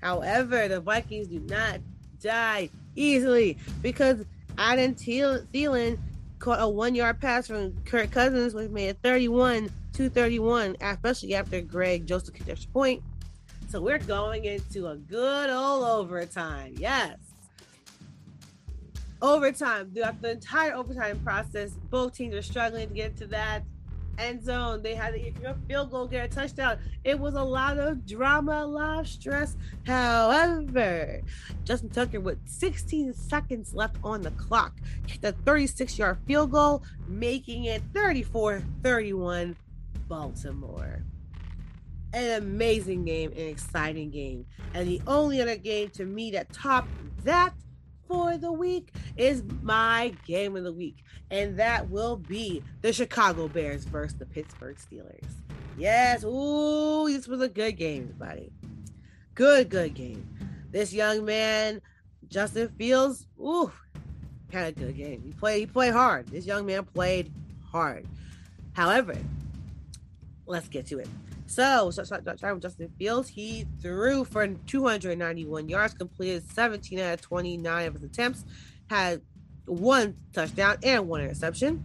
However, 0.00 0.68
the 0.68 0.80
Vikings 0.80 1.28
do 1.28 1.40
not 1.40 1.80
die 2.20 2.70
easily 2.94 3.58
because 3.82 4.24
Adam 4.56 4.94
Thielen 4.94 5.98
caught 6.38 6.60
a 6.60 6.68
one 6.68 6.94
yard 6.94 7.20
pass 7.20 7.46
from 7.46 7.72
Kirk 7.84 8.10
Cousins, 8.10 8.54
which 8.54 8.70
made 8.70 8.90
it 8.90 8.98
31 9.02 9.70
231, 9.98 10.76
especially 10.80 11.34
after 11.34 11.60
Greg 11.60 12.06
Joseph 12.06 12.32
kicked 12.32 12.72
point. 12.72 13.02
So 13.68 13.80
we're 13.80 13.98
going 13.98 14.44
into 14.44 14.86
a 14.86 14.94
good 14.94 15.50
old 15.50 15.82
overtime. 15.82 16.76
Yes. 16.78 17.16
Overtime. 19.20 19.90
Throughout 19.92 20.22
the 20.22 20.30
entire 20.30 20.74
overtime 20.74 21.18
process, 21.24 21.72
both 21.90 22.14
teams 22.14 22.36
are 22.36 22.42
struggling 22.42 22.86
to 22.86 22.94
get 22.94 23.16
to 23.16 23.26
that 23.26 23.64
end 24.20 24.44
zone. 24.44 24.84
They 24.84 24.94
had 24.94 25.14
get 25.14 25.34
a 25.44 25.56
field 25.66 25.90
goal, 25.90 26.06
get 26.06 26.30
a 26.30 26.32
touchdown. 26.32 26.78
It 27.02 27.18
was 27.18 27.34
a 27.34 27.42
lot 27.42 27.80
of 27.80 28.06
drama, 28.06 28.62
a 28.62 28.66
lot 28.66 29.00
of 29.00 29.08
stress. 29.08 29.56
However, 29.84 31.22
Justin 31.64 31.90
Tucker, 31.90 32.20
with 32.20 32.38
16 32.46 33.14
seconds 33.14 33.74
left 33.74 33.96
on 34.04 34.22
the 34.22 34.30
clock, 34.30 34.78
kicked 35.08 35.24
a 35.24 35.32
36 35.32 35.98
yard 35.98 36.18
field 36.24 36.52
goal, 36.52 36.84
making 37.08 37.64
it 37.64 37.82
34 37.92 38.62
31 38.84 39.56
Baltimore. 40.08 41.02
An 42.14 42.42
amazing 42.42 43.04
game, 43.04 43.32
an 43.32 43.38
exciting 43.38 44.10
game. 44.10 44.46
And 44.74 44.88
the 44.88 45.00
only 45.06 45.42
other 45.42 45.56
game 45.56 45.90
to 45.90 46.04
me 46.04 46.30
that 46.30 46.52
topped 46.52 46.88
that 47.24 47.52
for 48.06 48.38
the 48.38 48.50
week 48.50 48.92
is 49.16 49.42
my 49.62 50.14
game 50.26 50.56
of 50.56 50.64
the 50.64 50.72
week. 50.72 51.04
And 51.30 51.58
that 51.58 51.90
will 51.90 52.16
be 52.16 52.62
the 52.80 52.92
Chicago 52.92 53.48
Bears 53.48 53.84
versus 53.84 54.18
the 54.18 54.24
Pittsburgh 54.24 54.76
Steelers. 54.76 55.26
Yes, 55.76 56.24
ooh, 56.24 57.06
this 57.08 57.28
was 57.28 57.42
a 57.42 57.48
good 57.48 57.76
game, 57.76 58.04
everybody. 58.04 58.50
Good, 59.34 59.68
good 59.68 59.94
game. 59.94 60.26
This 60.72 60.92
young 60.92 61.24
man, 61.24 61.80
Justin 62.28 62.68
Fields, 62.70 63.26
ooh, 63.38 63.70
had 64.52 64.68
a 64.68 64.72
good 64.72 64.96
game. 64.96 65.22
He 65.24 65.32
played, 65.32 65.60
he 65.60 65.66
played 65.66 65.92
hard. 65.92 66.28
This 66.28 66.46
young 66.46 66.66
man 66.66 66.84
played 66.84 67.32
hard. 67.70 68.06
However, 68.72 69.14
let's 70.48 70.68
get 70.68 70.86
to 70.86 70.98
it. 70.98 71.08
So, 71.46 71.90
starting 71.90 72.26
with 72.26 72.62
Justin 72.62 72.90
Fields, 72.98 73.28
he 73.28 73.66
threw 73.80 74.24
for 74.24 74.46
291 74.46 75.68
yards, 75.68 75.94
completed 75.94 76.50
17 76.50 76.98
out 76.98 77.14
of 77.14 77.20
29 77.22 77.86
of 77.86 77.94
his 77.94 78.02
attempts, 78.02 78.44
had 78.90 79.22
one 79.64 80.16
touchdown 80.32 80.76
and 80.82 81.08
one 81.08 81.22
interception. 81.22 81.84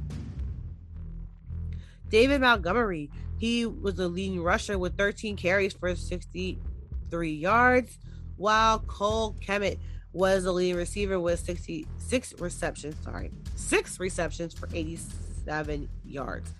David 2.09 2.41
Montgomery, 2.41 3.09
he 3.37 3.65
was 3.65 3.95
the 3.95 4.07
leading 4.07 4.41
rusher 4.41 4.77
with 4.77 4.97
13 4.97 5.37
carries 5.37 5.73
for 5.73 5.95
63 5.95 7.33
yards, 7.33 7.97
while 8.37 8.79
Cole 8.79 9.35
Kmet 9.45 9.79
was 10.11 10.43
the 10.43 10.51
leading 10.51 10.75
receiver 10.75 11.19
with 11.19 11.39
66 11.39 12.33
receptions. 12.39 12.95
Sorry, 13.03 13.31
six 13.55 13.99
receptions 13.99 14.53
for 14.53 14.67
87 14.73 15.89
yards. 16.03 16.53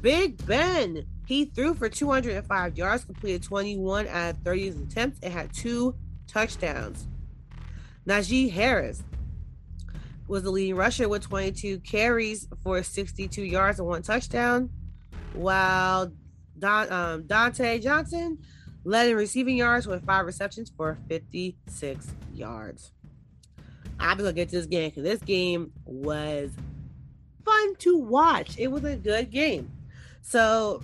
Big 0.00 0.44
Ben, 0.46 1.06
he 1.26 1.44
threw 1.44 1.74
for 1.74 1.88
205 1.88 2.76
yards, 2.76 3.04
completed 3.04 3.42
21 3.42 4.08
out 4.08 4.34
of 4.34 4.42
30 4.42 4.68
attempts, 4.68 5.20
and 5.22 5.32
had 5.32 5.52
two 5.52 5.94
touchdowns. 6.26 7.06
Najee 8.06 8.50
Harris 8.50 9.02
was 10.26 10.42
the 10.42 10.50
leading 10.50 10.76
rusher 10.76 11.08
with 11.08 11.22
22 11.22 11.80
carries 11.80 12.48
for 12.62 12.82
62 12.82 13.42
yards 13.42 13.78
and 13.78 13.88
one 13.88 14.02
touchdown, 14.02 14.70
while 15.34 16.12
Don, 16.58 16.92
um, 16.92 17.22
Dontae 17.24 17.82
Johnson 17.82 18.38
led 18.84 19.08
in 19.08 19.16
receiving 19.16 19.56
yards 19.56 19.86
with 19.86 20.04
five 20.06 20.24
receptions 20.24 20.72
for 20.74 20.96
56 21.08 22.14
yards. 22.32 22.92
I'm 23.98 24.16
gonna 24.16 24.32
get 24.32 24.48
to 24.50 24.56
this 24.56 24.66
game 24.66 24.88
because 24.88 25.02
this 25.02 25.20
game 25.20 25.72
was 25.84 26.50
fun 27.44 27.74
to 27.76 27.98
watch. 27.98 28.58
It 28.58 28.68
was 28.68 28.84
a 28.84 28.96
good 28.96 29.30
game. 29.30 29.70
So 30.22 30.82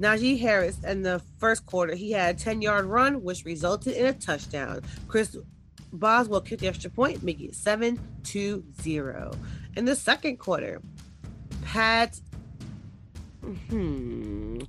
Najee 0.00 0.38
Harris 0.38 0.82
in 0.84 1.02
the 1.02 1.20
first 1.38 1.66
quarter, 1.66 1.94
he 1.94 2.12
had 2.12 2.36
a 2.36 2.38
10 2.38 2.62
yard 2.62 2.86
run, 2.86 3.22
which 3.22 3.44
resulted 3.44 3.94
in 3.94 4.06
a 4.06 4.12
touchdown. 4.12 4.82
Chris 5.08 5.36
Boswell 5.92 6.40
kicked 6.40 6.60
the 6.60 6.68
extra 6.68 6.90
point, 6.90 7.22
making 7.22 7.48
it 7.48 7.54
7 7.54 7.98
to 8.24 8.64
0. 8.82 9.32
In 9.76 9.84
the 9.84 9.96
second 9.96 10.38
quarter, 10.38 10.80
Pat, 11.64 12.20
hmm, 13.42 14.60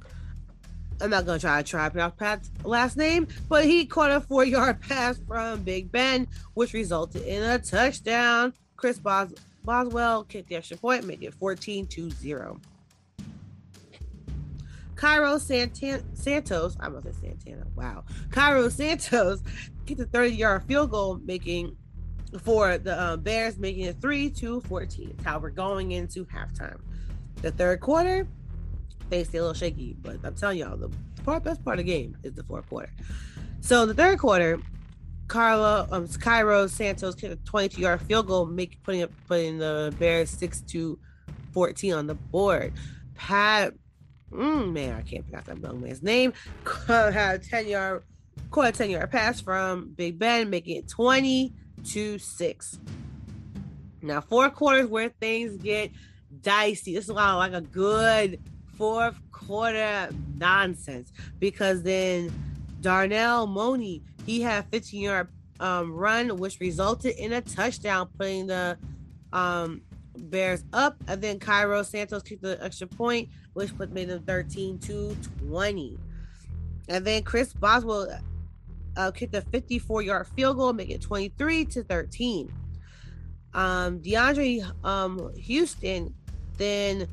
I'm 1.02 1.10
not 1.10 1.26
to 1.26 1.40
try 1.40 1.62
to 1.62 1.70
try 1.70 1.90
pronounce 1.90 2.16
Pat's 2.16 2.52
last 2.64 2.98
name, 2.98 3.28
but 3.48 3.66
he 3.66 3.86
caught 3.86 4.12
a 4.12 4.22
four 4.22 4.44
yard 4.44 4.82
pass 4.88 5.18
from 5.28 5.64
Big 5.64 5.92
Ben, 5.92 6.28
which 6.56 6.74
resulted 6.74 7.22
in 7.24 7.44
a 7.44 7.60
touchdown. 7.60 8.54
Chris 8.76 9.00
Bos- 9.00 9.34
Boswell 9.64 10.24
kicked 10.24 10.50
the 10.50 10.56
extra 10.56 10.78
point, 10.78 11.06
making 11.06 11.28
it 11.28 11.34
14 11.36 11.88
to 11.88 12.10
0. 12.10 12.60
Cairo 15.00 15.38
Santos, 15.38 16.76
I'm 16.82 16.92
gonna 16.92 17.14
say 17.14 17.34
Santana. 17.46 17.66
Wow, 17.74 18.04
Cairo 18.32 18.68
Santos 18.68 19.42
gets 19.86 20.02
a 20.02 20.06
30 20.06 20.36
yard 20.36 20.64
field 20.64 20.92
goal, 20.92 21.22
making 21.24 21.78
for 22.42 22.78
the 22.78 23.00
uh, 23.00 23.16
Bears, 23.16 23.58
making 23.58 23.86
it 23.86 24.02
three 24.02 24.30
to 24.32 24.60
14. 24.60 25.12
It's 25.12 25.24
how 25.24 25.40
we're 25.40 25.52
going 25.52 25.94
into 25.94 26.26
halftime. 26.26 26.82
The 27.42 27.52
third 27.52 27.80
quarter, 27.80 28.28
they 29.08 29.24
stay 29.24 29.38
a 29.38 29.42
little 29.42 29.54
shaky, 29.54 29.96
but 30.02 30.18
I'm 30.22 30.36
telling 30.36 30.58
y'all, 30.58 30.76
the 30.76 30.92
part, 31.24 31.46
best 31.46 31.64
part 31.64 31.80
of 31.80 31.86
the 31.86 31.92
game 31.92 32.18
is 32.24 32.34
the 32.34 32.44
fourth 32.44 32.68
quarter. 32.68 32.92
So 33.62 33.84
in 33.84 33.88
the 33.88 33.94
third 33.94 34.20
quarter, 34.20 34.60
Carlo, 35.30 35.88
um, 35.94 36.10
Cairo 36.10 36.68
Santos 36.68 37.16
kicked 37.16 37.32
a 37.32 37.38
22 37.46 37.80
yard 37.80 38.02
field 38.02 38.28
goal, 38.28 38.48
make 38.48 38.84
putting 38.84 39.04
up 39.04 39.12
putting 39.30 39.60
the 39.60 39.96
Bears 39.98 40.30
six 40.30 40.60
to 40.64 41.00
14 41.54 41.94
on 41.94 42.06
the 42.06 42.16
board. 42.16 42.74
Pat 43.16 43.74
mm, 44.32 44.72
man, 44.72 44.96
I 44.96 45.02
can't 45.02 45.26
pronounce 45.26 45.48
that 45.48 45.60
young 45.60 45.82
man's 45.82 46.04
name. 46.04 46.34
Had 46.88 47.36
a 47.36 47.40
10 47.40 47.68
yard, 47.68 48.04
caught 48.52 48.68
a 48.68 48.72
10 48.72 48.90
yard 48.90 49.12
pass 49.12 49.42
from 49.42 49.94
Big 49.96 50.20
Ben, 50.20 50.50
making 50.50 50.78
it 50.78 50.88
20 50.88 51.54
to 51.86 52.18
6. 52.18 52.80
Now, 54.02 54.22
four 54.22 54.50
quarters 54.50 54.88
where 54.88 55.10
things 55.10 55.58
get 55.58 55.92
dicey. 56.42 56.96
This 56.96 57.06
is 57.06 57.12
like 57.12 57.54
a 57.54 57.62
good 57.62 58.40
fourth 58.76 59.20
quarter 59.32 60.10
nonsense 60.38 61.12
because 61.40 61.84
then 61.84 62.32
Darnell 62.82 63.46
Mooney, 63.48 64.04
he 64.26 64.42
had 64.42 64.66
15 64.72 65.02
yard 65.02 65.28
um, 65.60 65.92
run, 65.92 66.38
which 66.38 66.60
resulted 66.60 67.16
in 67.18 67.34
a 67.34 67.42
touchdown, 67.42 68.08
putting 68.18 68.48
the 68.48 68.78
um, 69.34 69.82
Bears 70.20 70.64
up. 70.74 70.96
And 71.08 71.22
then 71.22 71.40
Cairo 71.40 71.84
Santos 71.84 72.24
kicked 72.24 72.42
the 72.42 72.64
extra 72.64 72.88
point, 72.88 73.30
which 73.54 73.76
put 73.78 73.92
made 73.92 74.10
them 74.10 74.24
13 74.24 74.80
to 74.80 75.16
20. 75.48 75.98
And 76.88 77.06
then 77.06 77.24
Chris 77.24 77.54
Boswell 77.54 78.08
uh, 78.98 79.12
kicked 79.12 79.36
a 79.36 79.42
54 79.42 80.02
yard 80.02 80.28
field 80.28 80.58
goal, 80.58 80.74
make 80.74 80.90
it 80.90 81.02
23 81.02 81.66
to 81.66 81.84
13. 81.84 82.52
Um, 83.54 84.00
DeAndre 84.00 84.86
um, 84.86 85.34
Houston 85.36 86.14
then 86.60 87.08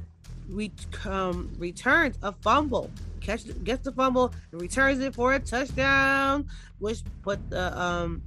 we 0.50 0.72
um, 1.06 1.50
returns 1.56 2.18
a 2.22 2.32
fumble, 2.32 2.90
catch 3.20 3.42
gets 3.64 3.84
the 3.84 3.92
fumble 3.92 4.32
and 4.52 4.60
returns 4.60 5.00
it 5.00 5.14
for 5.14 5.32
a 5.32 5.38
touchdown, 5.38 6.46
which 6.78 7.02
put 7.22 7.48
the 7.48 7.80
um, 7.80 8.22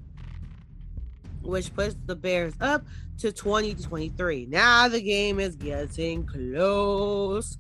which 1.42 1.74
puts 1.74 1.96
the 2.06 2.16
Bears 2.16 2.54
up 2.62 2.86
to 3.20 3.32
20 3.32 3.76
to 3.76 3.84
23. 3.84 4.48
Now 4.50 4.88
the 4.88 5.02
game 5.02 5.40
is 5.40 5.56
getting 5.56 6.26
close. 6.26 7.58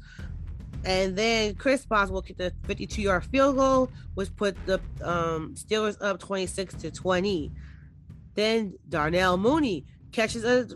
And 0.86 1.18
then 1.18 1.56
Chris 1.56 1.86
Boswell 1.86 2.22
kicked 2.22 2.40
a 2.40 2.54
52 2.66 3.02
yard 3.02 3.26
field 3.26 3.58
goal, 3.58 3.92
which 4.14 4.34
put 4.36 4.56
the 4.66 4.80
um, 5.04 5.54
Steelers 5.56 5.98
up 6.02 6.20
26 6.20 6.74
to 6.76 6.92
20. 6.92 7.52
Then 8.36 8.74
Darnell 8.88 9.38
Mooney 9.38 9.86
catches 10.12 10.46
a, 10.46 10.68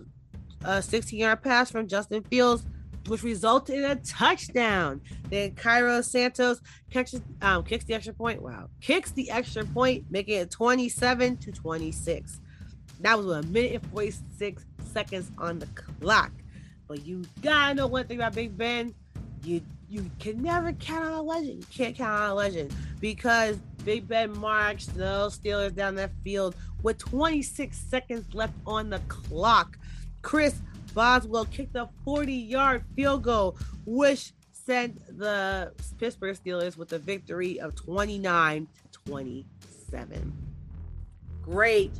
a 0.66 0.82
16 0.82 1.18
yard 1.18 1.42
pass 1.42 1.72
from 1.72 1.88
Justin 1.88 2.24
Fields, 2.24 2.66
which 3.08 3.24
resulted 3.24 3.76
in 3.80 3.86
a 3.86 3.96
touchdown. 3.96 5.00
Then 5.30 5.56
Cairo 5.56 6.02
Santos 6.02 6.60
catches 6.92 7.22
um, 7.42 7.64
kicks 7.64 7.86
the 7.86 7.94
extra 7.94 8.14
point. 8.14 8.42
Wow, 8.42 8.70
kicks 8.82 9.12
the 9.12 9.32
extra 9.32 9.64
point, 9.66 10.06
making 10.10 10.40
it 10.40 10.52
27 10.52 11.38
to 11.38 11.52
26. 11.52 12.42
That 13.04 13.18
was 13.18 13.28
with 13.28 13.46
a 13.46 13.48
minute 13.50 13.74
and 13.74 13.92
46 13.92 14.66
seconds 14.94 15.30
on 15.38 15.60
the 15.60 15.68
clock. 15.68 16.32
But 16.88 17.06
you 17.06 17.24
gotta 17.42 17.76
know 17.76 17.88
one 17.88 18.08
thing 18.08 18.18
about 18.18 18.34
Big 18.34 18.58
Ben. 18.58 18.96
You 19.44 19.62
you 19.90 20.10
can 20.20 20.42
never 20.42 20.72
count 20.74 21.06
on 21.06 21.12
a 21.12 21.22
legend. 21.22 21.60
You 21.60 21.66
can't 21.70 21.96
count 21.96 22.22
on 22.22 22.30
a 22.30 22.34
legend 22.34 22.74
because 23.02 23.58
Big 23.84 24.08
Ben 24.08 24.36
marched 24.40 24.96
those 24.96 25.38
Steelers 25.38 25.76
down 25.76 25.96
that 25.96 26.12
field 26.24 26.56
with 26.82 26.98
26 26.98 27.78
seconds 27.78 28.34
left 28.34 28.54
on 28.66 28.90
the 28.90 29.00
clock. 29.10 29.78
Chris 30.22 30.56
Boswell 30.94 31.46
kicked 31.46 31.76
a 31.76 31.90
40 32.06 32.34
yard 32.34 32.86
field 32.96 33.24
goal, 33.24 33.58
which 33.86 34.32
sent 34.52 35.18
the 35.20 35.74
Pittsburgh 36.00 36.38
Steelers 36.38 36.78
with 36.78 36.94
a 36.94 37.00
victory 37.00 37.60
of 37.60 37.76
29 37.76 38.68
to 38.94 39.00
27. 39.10 40.34
Great 41.42 41.92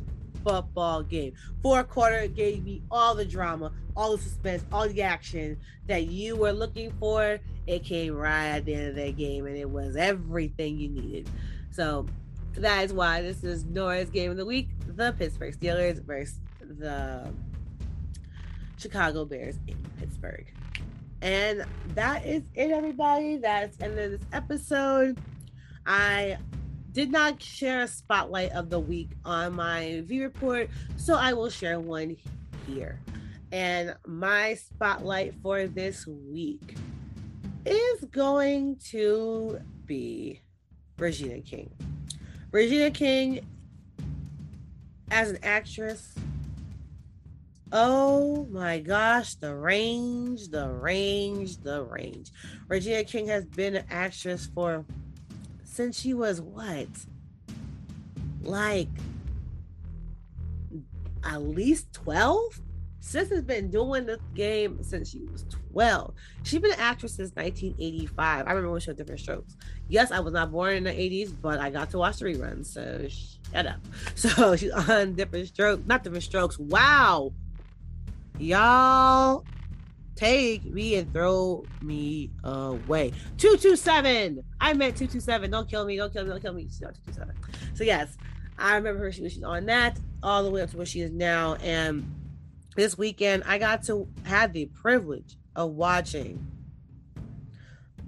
football 0.44 1.02
game. 1.02 1.32
Fourth 1.62 1.88
quarter 1.88 2.26
gave 2.28 2.64
me 2.64 2.82
all 2.90 3.14
the 3.14 3.24
drama, 3.24 3.72
all 3.96 4.16
the 4.16 4.22
suspense, 4.22 4.64
all 4.72 4.88
the 4.88 5.02
action 5.02 5.56
that 5.86 6.06
you 6.06 6.36
were 6.36 6.52
looking 6.52 6.92
for. 7.00 7.38
It 7.66 7.84
came 7.84 8.14
right 8.14 8.48
at 8.48 8.64
the 8.64 8.74
end 8.74 8.88
of 8.88 8.96
that 8.96 9.16
game, 9.16 9.46
and 9.46 9.56
it 9.56 9.68
was 9.68 9.96
everything 9.96 10.78
you 10.78 10.88
needed. 10.88 11.28
So 11.70 12.06
that 12.52 12.84
is 12.84 12.92
why 12.92 13.22
this 13.22 13.42
is 13.42 13.64
Nora's 13.64 14.10
game 14.10 14.30
of 14.30 14.36
the 14.36 14.46
week: 14.46 14.68
the 14.86 15.14
Pittsburgh 15.18 15.58
Steelers 15.58 16.02
versus 16.02 16.40
the 16.60 17.32
Chicago 18.76 19.24
Bears 19.24 19.58
in 19.66 19.76
Pittsburgh. 19.98 20.46
And 21.22 21.64
that 21.94 22.26
is 22.26 22.42
it, 22.54 22.70
everybody. 22.70 23.38
That's 23.38 23.80
end 23.80 23.98
of 23.98 24.10
this 24.10 24.20
episode. 24.32 25.18
I 25.86 26.36
did 26.94 27.10
not 27.10 27.42
share 27.42 27.82
a 27.82 27.88
spotlight 27.88 28.52
of 28.52 28.70
the 28.70 28.78
week 28.78 29.10
on 29.24 29.54
my 29.54 30.02
V 30.04 30.22
report, 30.22 30.70
so 30.96 31.16
I 31.16 31.32
will 31.32 31.50
share 31.50 31.80
one 31.80 32.16
here. 32.68 33.00
And 33.50 33.96
my 34.06 34.54
spotlight 34.54 35.34
for 35.42 35.66
this 35.66 36.06
week 36.06 36.76
is 37.66 38.04
going 38.12 38.76
to 38.90 39.60
be 39.86 40.40
Regina 40.96 41.40
King. 41.40 41.70
Regina 42.52 42.92
King, 42.92 43.44
as 45.10 45.30
an 45.30 45.38
actress, 45.42 46.14
oh 47.72 48.46
my 48.52 48.78
gosh, 48.78 49.34
the 49.34 49.52
range, 49.52 50.48
the 50.48 50.68
range, 50.68 51.56
the 51.58 51.82
range. 51.82 52.30
Regina 52.68 53.02
King 53.02 53.26
has 53.26 53.44
been 53.44 53.74
an 53.74 53.84
actress 53.90 54.48
for 54.54 54.84
since 55.74 56.00
she 56.00 56.14
was 56.14 56.40
what? 56.40 56.88
Like 58.42 58.88
at 61.24 61.42
least 61.42 61.92
12? 61.94 62.60
Sis 63.00 63.28
has 63.30 63.42
been 63.42 63.70
doing 63.70 64.06
the 64.06 64.18
game 64.34 64.82
since 64.82 65.10
she 65.10 65.20
was 65.30 65.44
12. 65.72 66.14
She's 66.44 66.60
been 66.60 66.72
an 66.72 66.78
actress 66.78 67.16
since 67.16 67.32
1985. 67.34 68.46
I 68.46 68.50
remember 68.50 68.70
when 68.70 68.80
she 68.80 68.90
had 68.90 68.96
different 68.96 69.20
strokes. 69.20 69.56
Yes, 69.88 70.10
I 70.10 70.20
was 70.20 70.32
not 70.32 70.52
born 70.52 70.74
in 70.74 70.84
the 70.84 70.90
80s, 70.90 71.34
but 71.42 71.58
I 71.58 71.70
got 71.70 71.90
to 71.90 71.98
watch 71.98 72.18
the 72.18 72.26
reruns. 72.26 72.66
So 72.66 73.08
shut 73.52 73.66
up. 73.66 73.80
So 74.14 74.56
she's 74.56 74.70
on 74.70 75.14
different 75.14 75.48
strokes, 75.48 75.82
not 75.86 76.04
different 76.04 76.24
strokes. 76.24 76.58
Wow. 76.58 77.32
Y'all 78.38 79.44
take 80.16 80.64
me 80.64 80.96
and 80.96 81.12
throw 81.12 81.64
me 81.82 82.30
away. 82.44 83.12
227. 83.38 84.42
I 84.60 84.72
meant 84.72 84.96
227. 84.96 85.50
Don't 85.50 85.68
kill 85.68 85.84
me. 85.84 85.96
Don't 85.96 86.12
kill 86.12 86.24
me. 86.24 86.30
Don't 86.30 86.42
kill 86.42 86.52
me. 86.52 86.62
She's 86.64 86.80
not 86.80 86.94
227. 87.06 87.76
So, 87.76 87.84
yes, 87.84 88.16
I 88.58 88.76
remember 88.76 89.00
her. 89.04 89.12
She 89.12 89.22
was 89.22 89.42
on 89.42 89.66
that 89.66 89.98
all 90.22 90.42
the 90.42 90.50
way 90.50 90.62
up 90.62 90.70
to 90.70 90.76
where 90.76 90.86
she 90.86 91.00
is 91.00 91.10
now. 91.10 91.54
And 91.56 92.12
this 92.76 92.96
weekend, 92.96 93.44
I 93.46 93.58
got 93.58 93.82
to 93.84 94.08
have 94.24 94.52
the 94.52 94.66
privilege 94.66 95.36
of 95.56 95.72
watching 95.72 96.46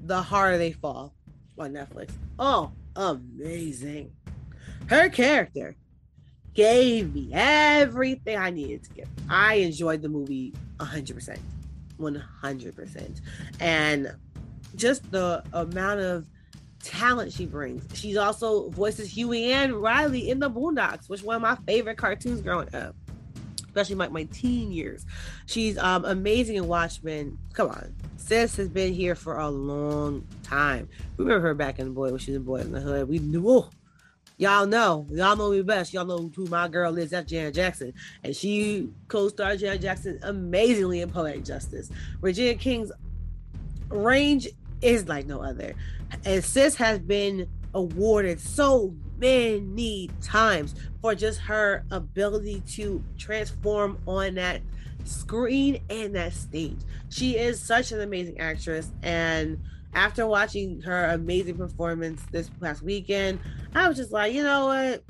The 0.05 0.23
Harder 0.23 0.59
They 0.59 0.73
Fall 0.73 1.15
on 1.59 1.73
Netflix. 1.73 2.13
Oh, 2.39 2.73
amazing. 2.95 4.13
Her 4.87 5.09
character 5.09 5.77
gave 6.55 7.15
me 7.15 7.31
everything 7.33 8.39
I 8.39 8.51
needed 8.51 8.85
to 8.85 8.91
get. 8.91 9.09
I 9.29 9.55
enjoyed 9.55 10.01
the 10.03 10.09
movie 10.09 10.55
100%. 10.79 11.39
100%. 11.99 13.21
And 13.61 14.15
just 14.75 15.11
the 15.11 15.43
amount 15.53 16.01
of 16.01 16.27
talent 16.83 17.33
she 17.33 17.47
brings. 17.47 17.85
She's 17.99 18.17
also 18.17 18.71
voices 18.71 19.11
Huey 19.11 19.53
and 19.53 19.75
Riley 19.75 20.31
in 20.31 20.39
the 20.39 20.51
Boondocks, 20.51 21.09
which 21.09 21.23
one 21.23 21.37
of 21.37 21.43
my 21.43 21.57
favorite 21.67 21.99
cartoons 21.99 22.43
growing 22.43 22.73
up, 22.75 22.95
especially 23.67 23.97
my, 23.97 24.09
my 24.09 24.25
teen 24.25 24.71
years. 24.71 25.05
She's 25.47 25.77
um, 25.79 26.05
amazing 26.05 26.57
in 26.57 26.69
Watchmen. 26.69 27.39
Come 27.53 27.71
on. 27.71 27.95
Sis 28.17 28.57
has 28.57 28.69
been 28.69 28.95
here 28.95 29.15
for 29.15 29.39
a 29.39 29.49
long 29.49 30.27
time. 30.43 30.89
We 31.17 31.25
remember 31.25 31.49
her 31.49 31.55
back 31.55 31.79
in 31.79 31.87
the 31.87 31.93
boy 31.93 32.11
when 32.11 32.19
she 32.19 32.33
was 32.33 32.37
in 32.37 32.43
Boy 32.45 32.57
in 32.57 32.73
the 32.73 32.81
Hood. 32.81 33.09
We 33.09 33.19
knew, 33.19 33.49
oh, 33.49 33.71
y'all 34.37 34.67
know, 34.67 35.07
y'all 35.11 35.37
know 35.37 35.51
me 35.51 35.63
best. 35.63 35.93
Y'all 35.93 36.05
know 36.05 36.31
who 36.35 36.47
my 36.47 36.69
girl 36.69 36.97
is. 36.99 37.11
That's 37.11 37.31
Janet 37.31 37.55
Jackson, 37.55 37.93
and 38.23 38.35
she 38.35 38.89
co-starred 39.09 39.61
Janet 39.61 39.83
Jackson 39.83 40.19
amazingly 40.23 41.01
in 41.01 41.11
Poetic 41.11 41.45
Justice. 41.45 41.91
Regina 42.21 42.55
King's 42.55 42.93
range 43.89 44.49
is 44.83 45.09
like 45.09 45.27
no 45.27 45.41
other, 45.41 45.75
and 46.25 46.45
Sis 46.45 46.75
has 46.77 46.99
been 46.99 47.49
awarded 47.75 48.41
so 48.41 48.95
many 49.19 50.11
times 50.23 50.75
for 51.01 51.15
just 51.15 51.41
her 51.41 51.85
ability 51.91 52.63
to 52.69 53.03
transform 53.19 53.99
on 54.07 54.35
that 54.35 54.61
screen 55.05 55.81
and 55.89 56.15
that 56.15 56.33
stage. 56.33 56.79
She 57.09 57.37
is 57.37 57.61
such 57.61 57.93
an 57.93 58.01
amazing 58.01 58.41
actress 58.41 58.91
and 59.03 59.59
after 59.97 60.27
watching 60.27 60.83
her 60.83 61.07
amazing 61.07 61.57
performance 61.57 62.23
this 62.31 62.51
past 62.61 62.83
weekend, 62.83 63.41
I 63.75 63.89
was 63.89 63.97
just 63.97 64.13
like, 64.13 64.33
you 64.35 64.43
know 64.43 64.67
what? 64.67 65.03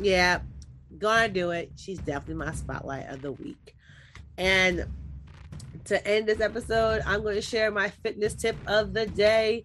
Yeah, 0.00 0.40
gonna 0.98 1.28
do 1.28 1.50
it. 1.50 1.70
She's 1.76 1.98
definitely 1.98 2.46
my 2.46 2.54
spotlight 2.54 3.08
of 3.08 3.22
the 3.22 3.32
week. 3.32 3.76
And 4.38 4.86
to 5.84 6.06
end 6.08 6.26
this 6.26 6.40
episode, 6.40 7.02
I'm 7.06 7.22
going 7.22 7.34
to 7.34 7.42
share 7.42 7.70
my 7.70 7.90
fitness 7.90 8.34
tip 8.34 8.56
of 8.66 8.94
the 8.94 9.06
day. 9.06 9.64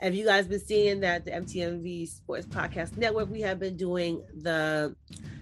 Have 0.00 0.14
you 0.14 0.24
guys 0.24 0.46
been 0.46 0.60
seeing 0.60 1.00
that 1.00 1.24
the 1.24 1.32
MTMV 1.32 2.08
Sports 2.08 2.46
Podcast 2.46 2.96
Network? 2.96 3.30
We 3.30 3.40
have 3.42 3.58
been 3.58 3.76
doing 3.76 4.22
the 4.34 4.94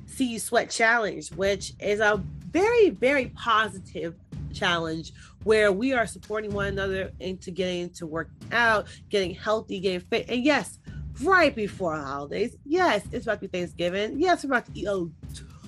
See 0.07 0.33
You 0.33 0.39
Sweat 0.39 0.71
Challenge, 0.71 1.31
which 1.33 1.73
is 1.81 2.01
a 2.01 2.23
very, 2.51 2.91
very 2.91 3.27
positive 3.27 4.15
challenge 4.55 5.13
where 5.43 5.73
we 5.73 5.93
are 5.93 6.07
supporting 6.07 6.53
one 6.53 6.69
another 6.69 7.13
into 7.21 7.51
getting 7.51 7.91
to 7.91 8.07
work 8.07 8.31
out, 8.53 8.87
getting 9.11 9.35
healthy, 9.35 9.81
getting 9.81 10.01
fit. 10.01 10.27
And 10.29 10.45
yes, 10.45 10.79
right 11.23 11.55
before 11.55 11.97
holidays, 11.97 12.57
yes, 12.65 13.03
it's 13.13 13.27
about 13.27 13.41
to 13.41 13.49
be 13.49 13.59
Thanksgiving. 13.59 14.19
Yes, 14.19 14.45
we're 14.45 14.51
about 14.51 14.67
to 14.67 14.73
eat 14.79 14.87
a 14.87 15.07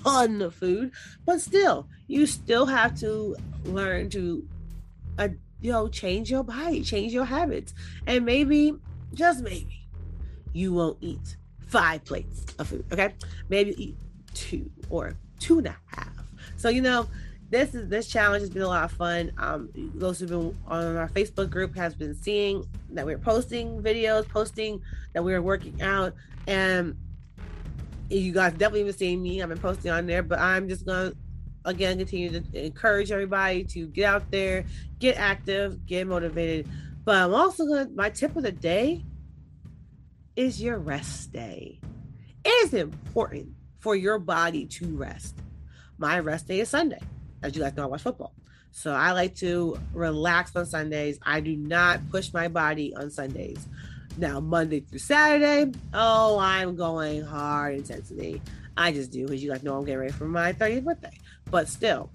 ton 0.03 0.41
of 0.41 0.55
food, 0.55 0.91
but 1.25 1.41
still, 1.41 1.87
you 2.07 2.25
still 2.25 2.65
have 2.65 2.97
to 2.99 3.35
learn 3.65 4.09
to, 4.09 4.47
uh, 5.17 5.29
you 5.61 5.71
know, 5.71 5.87
change 5.87 6.29
your 6.31 6.43
body, 6.43 6.81
change 6.81 7.13
your 7.13 7.25
habits, 7.25 7.73
and 8.05 8.25
maybe, 8.25 8.73
just 9.13 9.43
maybe, 9.43 9.87
you 10.53 10.73
won't 10.73 10.97
eat 11.01 11.37
five 11.67 12.03
plates 12.05 12.45
of 12.59 12.67
food. 12.67 12.85
Okay, 12.91 13.13
maybe 13.49 13.75
eat 13.81 13.97
two 14.33 14.69
or 14.89 15.15
two 15.39 15.59
and 15.59 15.67
a 15.67 15.77
half. 15.87 16.09
So 16.55 16.69
you 16.69 16.81
know, 16.81 17.07
this 17.49 17.73
is 17.73 17.87
this 17.87 18.07
challenge 18.07 18.41
has 18.41 18.49
been 18.49 18.63
a 18.63 18.67
lot 18.67 18.83
of 18.83 18.91
fun. 18.91 19.31
Um, 19.37 19.69
those 19.75 20.19
who've 20.19 20.29
been 20.29 20.57
on 20.67 20.97
our 20.97 21.09
Facebook 21.09 21.49
group 21.49 21.75
has 21.75 21.95
been 21.95 22.13
seeing 22.13 22.65
that 22.91 23.05
we're 23.05 23.17
posting 23.17 23.81
videos, 23.81 24.27
posting 24.27 24.81
that 25.13 25.23
we're 25.23 25.41
working 25.41 25.81
out, 25.81 26.13
and 26.45 26.97
you 28.09 28.33
guys 28.33 28.53
definitely 28.53 28.83
been 28.83 28.93
seeing 28.93 29.23
me. 29.23 29.41
I've 29.41 29.49
been 29.49 29.57
posting 29.57 29.91
on 29.91 30.07
there, 30.07 30.23
but 30.23 30.39
I'm 30.39 30.67
just 30.67 30.85
gonna 30.85 31.13
again 31.63 31.97
continue 31.97 32.29
to 32.39 32.65
encourage 32.65 33.11
everybody 33.11 33.63
to 33.65 33.87
get 33.87 34.05
out 34.05 34.29
there, 34.29 34.65
get 34.99 35.17
active, 35.17 35.85
get 35.85 36.05
motivated. 36.05 36.67
But 37.05 37.15
I'm 37.15 37.33
also 37.33 37.65
gonna 37.65 37.89
my 37.95 38.09
tip 38.09 38.35
of 38.35 38.43
the 38.43 38.51
day 38.51 39.05
is 40.35 40.61
your 40.61 40.79
rest 40.79 41.31
day. 41.31 41.79
It 42.43 42.65
is 42.65 42.73
important 42.73 43.53
for 43.79 43.95
your 43.95 44.19
body 44.19 44.65
to 44.65 44.97
rest. 44.97 45.35
My 45.97 46.19
rest 46.19 46.47
day 46.47 46.59
is 46.59 46.69
Sunday. 46.69 46.99
As 47.47 47.55
you 47.55 47.61
guys 47.61 47.75
know, 47.77 47.83
I 47.83 47.85
watch 47.85 48.01
football. 48.01 48.33
So 48.71 48.91
I 48.91 49.13
like 49.13 49.35
to 49.37 49.79
relax 49.93 50.53
on 50.57 50.65
Sundays. 50.65 51.17
I 51.23 51.39
do 51.39 51.55
not 51.55 52.01
push 52.11 52.33
my 52.33 52.49
body 52.49 52.93
on 52.93 53.09
Sundays. 53.09 53.65
Now, 54.17 54.41
Monday 54.41 54.81
through 54.81 54.99
Saturday, 54.99 55.71
oh, 55.93 56.37
I'm 56.39 56.75
going 56.75 57.23
hard 57.23 57.75
intensity. 57.75 58.41
I 58.75 58.91
just 58.91 59.11
do, 59.11 59.23
because 59.25 59.41
you 59.41 59.49
guys 59.49 59.63
know 59.63 59.77
I'm 59.77 59.85
getting 59.85 59.99
ready 59.99 60.11
for 60.11 60.25
my 60.25 60.51
30th 60.51 60.83
birthday. 60.83 61.17
But 61.49 61.69
still, 61.69 62.09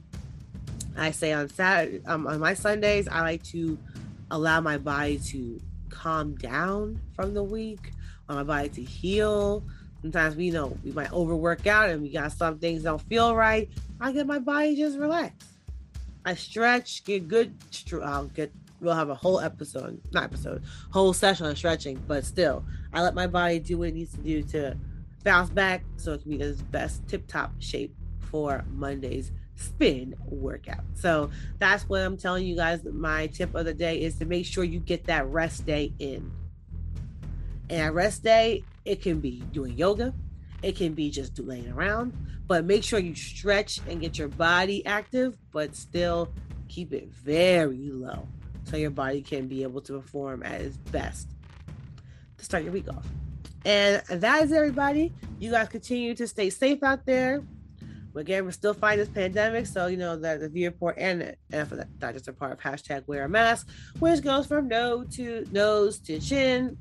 I 0.96 1.12
say 1.12 1.32
on 1.32 1.48
Saturday, 1.48 2.04
um, 2.04 2.26
on 2.26 2.38
my 2.38 2.52
Sundays, 2.52 3.08
I 3.08 3.22
like 3.22 3.42
to 3.44 3.78
allow 4.30 4.60
my 4.60 4.76
body 4.76 5.18
to 5.28 5.60
calm 5.88 6.34
down 6.34 7.00
from 7.14 7.32
the 7.32 7.42
week, 7.42 7.92
my 8.28 8.42
body 8.42 8.68
to 8.68 8.82
heal. 8.82 9.64
Sometimes 10.02 10.34
we 10.36 10.50
know 10.50 10.76
we 10.84 10.92
might 10.92 11.12
overwork 11.12 11.66
out 11.66 11.88
and 11.88 12.02
we 12.02 12.10
got 12.10 12.32
some 12.32 12.58
things 12.58 12.82
don't 12.82 13.00
feel 13.02 13.34
right. 13.34 13.70
I 14.00 14.12
get 14.12 14.26
my 14.26 14.40
body 14.40 14.76
just 14.76 14.98
relax. 14.98 15.46
I 16.24 16.34
stretch, 16.34 17.04
get 17.04 17.28
good. 17.28 17.54
I'll 18.02 18.26
get. 18.26 18.52
We'll 18.80 18.94
have 18.94 19.10
a 19.10 19.14
whole 19.14 19.38
episode, 19.38 20.00
not 20.12 20.24
episode, 20.24 20.64
whole 20.90 21.12
session 21.12 21.46
on 21.46 21.54
stretching. 21.54 22.02
But 22.08 22.24
still, 22.24 22.64
I 22.92 23.02
let 23.02 23.14
my 23.14 23.28
body 23.28 23.60
do 23.60 23.78
what 23.78 23.88
it 23.88 23.94
needs 23.94 24.12
to 24.14 24.18
do 24.18 24.42
to 24.42 24.76
bounce 25.22 25.50
back, 25.50 25.84
so 25.96 26.14
it 26.14 26.22
can 26.22 26.36
be 26.36 26.42
its 26.42 26.60
best 26.62 27.06
tip 27.06 27.28
top 27.28 27.52
shape 27.60 27.94
for 28.18 28.64
Monday's 28.72 29.30
spin 29.54 30.16
workout. 30.26 30.82
So 30.94 31.30
that's 31.58 31.88
what 31.88 32.00
I'm 32.00 32.16
telling 32.16 32.44
you 32.44 32.56
guys. 32.56 32.82
My 32.84 33.28
tip 33.28 33.54
of 33.54 33.64
the 33.66 33.74
day 33.74 34.00
is 34.00 34.16
to 34.16 34.24
make 34.24 34.46
sure 34.46 34.64
you 34.64 34.80
get 34.80 35.04
that 35.04 35.28
rest 35.28 35.64
day 35.64 35.92
in. 36.00 36.32
And 37.70 37.94
rest 37.94 38.24
day, 38.24 38.64
it 38.84 39.02
can 39.02 39.20
be 39.20 39.40
doing 39.52 39.76
yoga, 39.76 40.14
it 40.62 40.76
can 40.76 40.94
be 40.94 41.10
just 41.10 41.38
laying 41.38 41.70
around, 41.70 42.12
but 42.46 42.64
make 42.64 42.84
sure 42.84 42.98
you 42.98 43.14
stretch 43.14 43.80
and 43.88 44.00
get 44.00 44.18
your 44.18 44.28
body 44.28 44.84
active, 44.86 45.36
but 45.52 45.74
still 45.74 46.32
keep 46.68 46.92
it 46.92 47.08
very 47.08 47.90
low 47.90 48.26
so 48.64 48.76
your 48.76 48.90
body 48.90 49.22
can 49.22 49.48
be 49.48 49.62
able 49.62 49.80
to 49.82 50.00
perform 50.00 50.42
at 50.42 50.60
its 50.60 50.76
best 50.76 51.28
to 52.38 52.44
start 52.44 52.64
your 52.64 52.72
week 52.72 52.88
off. 52.88 53.06
And 53.64 54.02
that 54.08 54.44
is 54.44 54.52
everybody. 54.52 55.12
You 55.38 55.50
guys 55.50 55.68
continue 55.68 56.14
to 56.14 56.26
stay 56.26 56.50
safe 56.50 56.82
out 56.82 57.06
there. 57.06 57.42
Again, 58.14 58.44
we're 58.44 58.50
still 58.50 58.74
fighting 58.74 59.04
this 59.04 59.08
pandemic, 59.08 59.66
so 59.66 59.86
you 59.86 59.96
know 59.96 60.16
that 60.16 60.40
the 60.40 60.48
view 60.48 60.66
report 60.66 60.96
and 60.98 61.34
and 61.50 61.66
for 61.66 61.76
that, 61.76 61.88
that 62.00 62.12
just 62.12 62.28
a 62.28 62.32
part 62.34 62.52
of 62.52 62.60
hashtag 62.60 63.04
wear 63.06 63.24
a 63.24 63.28
mask, 63.28 63.68
which 64.00 64.22
goes 64.22 64.46
from 64.46 64.68
nose 64.68 65.16
to 65.16 65.46
nose 65.50 65.98
to 66.00 66.18
chin, 66.18 66.76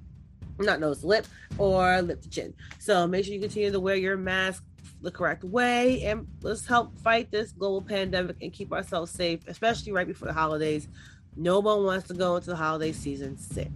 not 0.65 0.79
nose 0.79 1.03
lip 1.03 1.27
or 1.57 2.01
lip 2.01 2.21
to 2.21 2.29
chin. 2.29 2.53
So 2.79 3.07
make 3.07 3.25
sure 3.25 3.33
you 3.33 3.39
continue 3.39 3.71
to 3.71 3.79
wear 3.79 3.95
your 3.95 4.17
mask 4.17 4.63
the 5.01 5.11
correct 5.11 5.43
way 5.43 6.03
and 6.03 6.27
let's 6.41 6.65
help 6.65 6.97
fight 6.99 7.31
this 7.31 7.51
global 7.51 7.81
pandemic 7.81 8.37
and 8.41 8.53
keep 8.53 8.71
ourselves 8.71 9.11
safe, 9.11 9.39
especially 9.47 9.91
right 9.91 10.07
before 10.07 10.27
the 10.27 10.33
holidays. 10.33 10.87
No 11.35 11.59
one 11.59 11.85
wants 11.85 12.07
to 12.09 12.13
go 12.13 12.35
into 12.35 12.49
the 12.49 12.55
holiday 12.55 12.91
season 12.91 13.37
sick. 13.37 13.71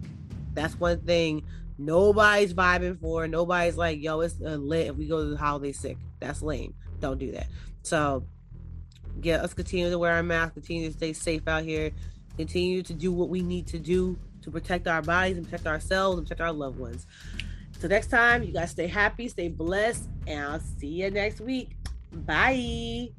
That's 0.54 0.78
one 0.78 1.00
thing 1.00 1.44
nobody's 1.78 2.54
vibing 2.54 3.00
for. 3.00 3.26
Nobody's 3.28 3.76
like, 3.76 4.02
yo, 4.02 4.20
it's 4.20 4.40
uh, 4.40 4.56
lit 4.56 4.88
if 4.88 4.96
we 4.96 5.06
go 5.06 5.24
to 5.24 5.30
the 5.30 5.36
holiday 5.36 5.72
sick. 5.72 5.98
That's 6.20 6.42
lame. 6.42 6.74
Don't 7.00 7.18
do 7.18 7.32
that. 7.32 7.46
So, 7.82 8.24
yeah, 9.22 9.40
let's 9.40 9.54
continue 9.54 9.90
to 9.90 9.98
wear 9.98 10.14
our 10.14 10.22
mask, 10.22 10.54
continue 10.54 10.88
to 10.88 10.94
stay 10.94 11.12
safe 11.12 11.46
out 11.48 11.64
here, 11.64 11.90
continue 12.36 12.82
to 12.82 12.94
do 12.94 13.12
what 13.12 13.28
we 13.28 13.42
need 13.42 13.66
to 13.68 13.78
do 13.78 14.18
to 14.46 14.50
protect 14.52 14.86
our 14.86 15.02
bodies 15.02 15.36
and 15.36 15.44
protect 15.44 15.66
ourselves 15.66 16.18
and 16.18 16.26
protect 16.26 16.40
our 16.40 16.52
loved 16.52 16.78
ones. 16.78 17.06
So 17.80 17.88
next 17.88 18.06
time, 18.06 18.44
you 18.44 18.52
guys 18.52 18.70
stay 18.70 18.86
happy, 18.86 19.28
stay 19.28 19.48
blessed, 19.48 20.08
and 20.26 20.44
I'll 20.44 20.60
see 20.60 20.86
you 20.86 21.10
next 21.10 21.40
week. 21.40 21.76
Bye. 22.12 23.10